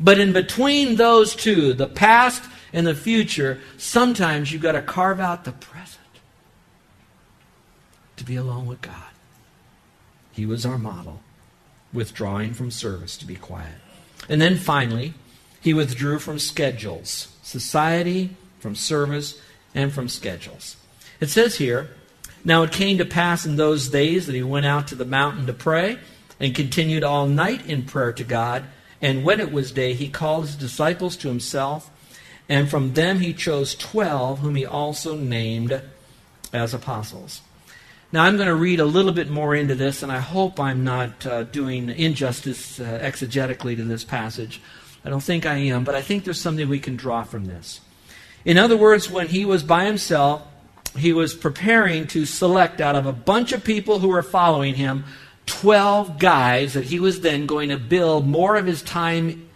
But 0.00 0.18
in 0.18 0.32
between 0.32 0.96
those 0.96 1.36
two, 1.36 1.74
the 1.74 1.86
past 1.86 2.42
and 2.72 2.86
the 2.86 2.94
future, 2.94 3.60
sometimes 3.76 4.50
you've 4.50 4.62
got 4.62 4.72
to 4.72 4.82
carve 4.82 5.20
out 5.20 5.44
the 5.44 5.52
present 5.52 5.98
to 8.16 8.24
be 8.24 8.36
alone 8.36 8.66
with 8.66 8.80
God. 8.80 8.94
He 10.32 10.46
was 10.46 10.64
our 10.64 10.78
model, 10.78 11.20
withdrawing 11.92 12.54
from 12.54 12.70
service 12.70 13.16
to 13.18 13.26
be 13.26 13.36
quiet. 13.36 13.74
And 14.28 14.40
then 14.40 14.56
finally, 14.56 15.14
he 15.60 15.74
withdrew 15.74 16.18
from 16.18 16.38
schedules 16.38 17.28
society, 17.42 18.36
from 18.60 18.74
service, 18.74 19.40
and 19.74 19.92
from 19.92 20.08
schedules. 20.08 20.76
It 21.20 21.30
says 21.30 21.56
here, 21.56 21.90
Now 22.44 22.62
it 22.62 22.72
came 22.72 22.98
to 22.98 23.04
pass 23.04 23.44
in 23.44 23.56
those 23.56 23.88
days 23.88 24.26
that 24.26 24.34
he 24.34 24.42
went 24.42 24.66
out 24.66 24.88
to 24.88 24.94
the 24.94 25.04
mountain 25.04 25.46
to 25.46 25.52
pray 25.52 25.98
and 26.38 26.54
continued 26.54 27.04
all 27.04 27.26
night 27.26 27.66
in 27.66 27.82
prayer 27.84 28.12
to 28.12 28.24
God. 28.24 28.64
And 29.02 29.24
when 29.24 29.40
it 29.40 29.52
was 29.52 29.72
day, 29.72 29.94
he 29.94 30.08
called 30.08 30.46
his 30.46 30.56
disciples 30.56 31.16
to 31.18 31.28
himself, 31.28 31.90
and 32.48 32.68
from 32.68 32.94
them 32.94 33.20
he 33.20 33.32
chose 33.32 33.74
twelve, 33.74 34.40
whom 34.40 34.56
he 34.56 34.66
also 34.66 35.16
named 35.16 35.80
as 36.52 36.74
apostles. 36.74 37.42
Now, 38.12 38.24
I'm 38.24 38.36
going 38.36 38.48
to 38.48 38.54
read 38.56 38.80
a 38.80 38.84
little 38.84 39.12
bit 39.12 39.30
more 39.30 39.54
into 39.54 39.76
this, 39.76 40.02
and 40.02 40.10
I 40.10 40.18
hope 40.18 40.58
I'm 40.58 40.82
not 40.82 41.24
uh, 41.24 41.44
doing 41.44 41.90
injustice 41.90 42.80
uh, 42.80 42.98
exegetically 43.00 43.76
to 43.76 43.84
this 43.84 44.02
passage. 44.02 44.60
I 45.04 45.10
don't 45.10 45.22
think 45.22 45.46
I 45.46 45.54
am, 45.56 45.84
but 45.84 45.94
I 45.94 46.02
think 46.02 46.24
there's 46.24 46.40
something 46.40 46.68
we 46.68 46.80
can 46.80 46.96
draw 46.96 47.22
from 47.22 47.44
this. 47.44 47.80
In 48.44 48.58
other 48.58 48.76
words, 48.76 49.08
when 49.08 49.28
he 49.28 49.44
was 49.44 49.62
by 49.62 49.84
himself, 49.84 50.42
he 50.96 51.12
was 51.12 51.34
preparing 51.34 52.08
to 52.08 52.26
select 52.26 52.80
out 52.80 52.96
of 52.96 53.06
a 53.06 53.12
bunch 53.12 53.52
of 53.52 53.62
people 53.62 54.00
who 54.00 54.08
were 54.08 54.22
following 54.22 54.74
him 54.74 55.04
12 55.50 56.18
guys 56.18 56.74
that 56.74 56.84
he 56.84 57.00
was 57.00 57.20
then 57.20 57.46
going 57.46 57.70
to 57.70 57.76
build 57.76 58.26
more 58.26 58.56
of 58.56 58.66
his 58.66 58.82
time 58.82 59.48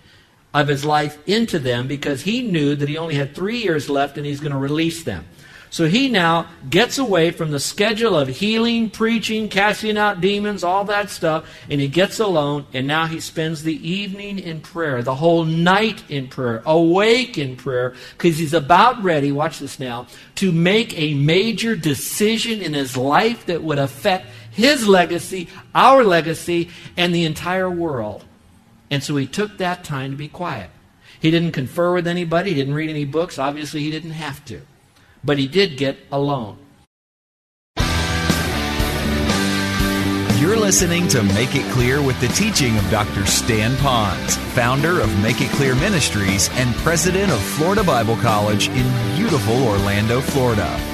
of 0.53 0.69
his 0.69 0.85
life 0.85 1.19
into 1.27 1.59
them 1.59 1.87
because 1.87 2.23
he 2.23 2.43
knew 2.43 2.75
that 2.75 2.89
he 2.89 2.99
only 2.99 3.15
had 3.15 3.35
three 3.35 3.59
years 3.59 3.89
left 3.89 4.17
and 4.17 4.27
he's 4.27 4.41
going 4.41 4.53
to 4.53 4.59
release 4.59 5.05
them. 5.05 5.25
So 5.71 5.89
he 5.89 6.09
now 6.09 6.47
gets 6.71 6.99
away 6.99 7.33
from 7.33 7.51
the 7.51 7.59
schedule 7.59 8.17
of 8.17 8.29
healing, 8.29 8.91
preaching, 8.91 9.49
casting 9.49 9.99
out 9.99 10.21
demons, 10.21 10.63
all 10.63 10.85
that 10.85 11.11
stuff, 11.11 11.53
and 11.69 11.81
he 11.81 11.89
gets 11.89 12.21
alone, 12.21 12.67
and 12.73 12.87
now 12.87 13.07
he 13.07 13.19
spends 13.19 13.65
the 13.65 13.89
evening 13.89 14.39
in 14.39 14.61
prayer, 14.61 15.03
the 15.03 15.17
whole 15.17 15.45
night 15.45 16.09
in 16.09 16.29
prayer, 16.29 16.63
awake 16.65 17.39
in 17.39 17.57
prayer, 17.57 17.95
because 18.13 18.39
he's 18.39 18.55
about 18.55 19.03
ready, 19.03 19.33
watch 19.33 19.59
this 19.59 19.81
now, 19.81 20.07
to 20.37 20.53
make 20.53 20.97
a 20.97 21.15
major 21.15 21.75
decision 21.75 22.63
in 22.63 22.73
his 22.73 22.97
life 22.97 23.45
that 23.47 23.65
would 23.65 23.81
affect 23.81 24.29
his 24.55 24.87
legacy, 24.87 25.49
our 25.75 26.05
legacy, 26.05 26.71
and 26.97 27.15
the 27.15 27.25
entire 27.25 27.69
world. 27.69 28.25
And 28.91 29.03
so 29.03 29.17
he 29.17 29.27
took 29.27 29.59
that 29.59 29.85
time 29.85 30.13
to 30.13 30.17
be 30.17 30.29
quiet. 30.29 30.71
He 31.21 31.31
didn't 31.31 31.53
confer 31.53 31.93
with 31.95 32.07
anybody, 32.07 32.51
he 32.51 32.57
didn't 32.57 32.75
read 32.75 32.91
any 32.91 33.05
books. 33.05 33.39
Obviously, 33.39 33.81
he 33.81 33.91
didn't 33.91 34.13
have 34.13 34.45
to. 34.47 34.61
But 35.23 35.39
he 35.39 35.49
did 35.49 35.77
get 35.77 35.99
alone. 36.13 36.59
You're 40.39 40.59
listening 40.59 41.09
to 41.09 41.23
Make 41.23 41.55
It 41.55 41.65
Clear 41.73 42.03
with 42.03 42.21
the 42.21 42.29
teaching 42.29 42.77
of 42.77 42.91
Dr. 42.91 43.25
Stan 43.25 43.75
Ponz, 43.77 44.37
founder 44.53 45.01
of 45.01 45.23
Make 45.23 45.41
It 45.41 45.51
Clear 45.53 45.75
Ministries 45.77 46.51
and 46.53 46.75
president 46.77 47.33
of 47.33 47.41
Florida 47.41 47.83
Bible 47.83 48.17
College 48.17 48.69
in 48.69 49.17
beautiful 49.17 49.67
Orlando, 49.67 50.21
Florida. 50.21 50.94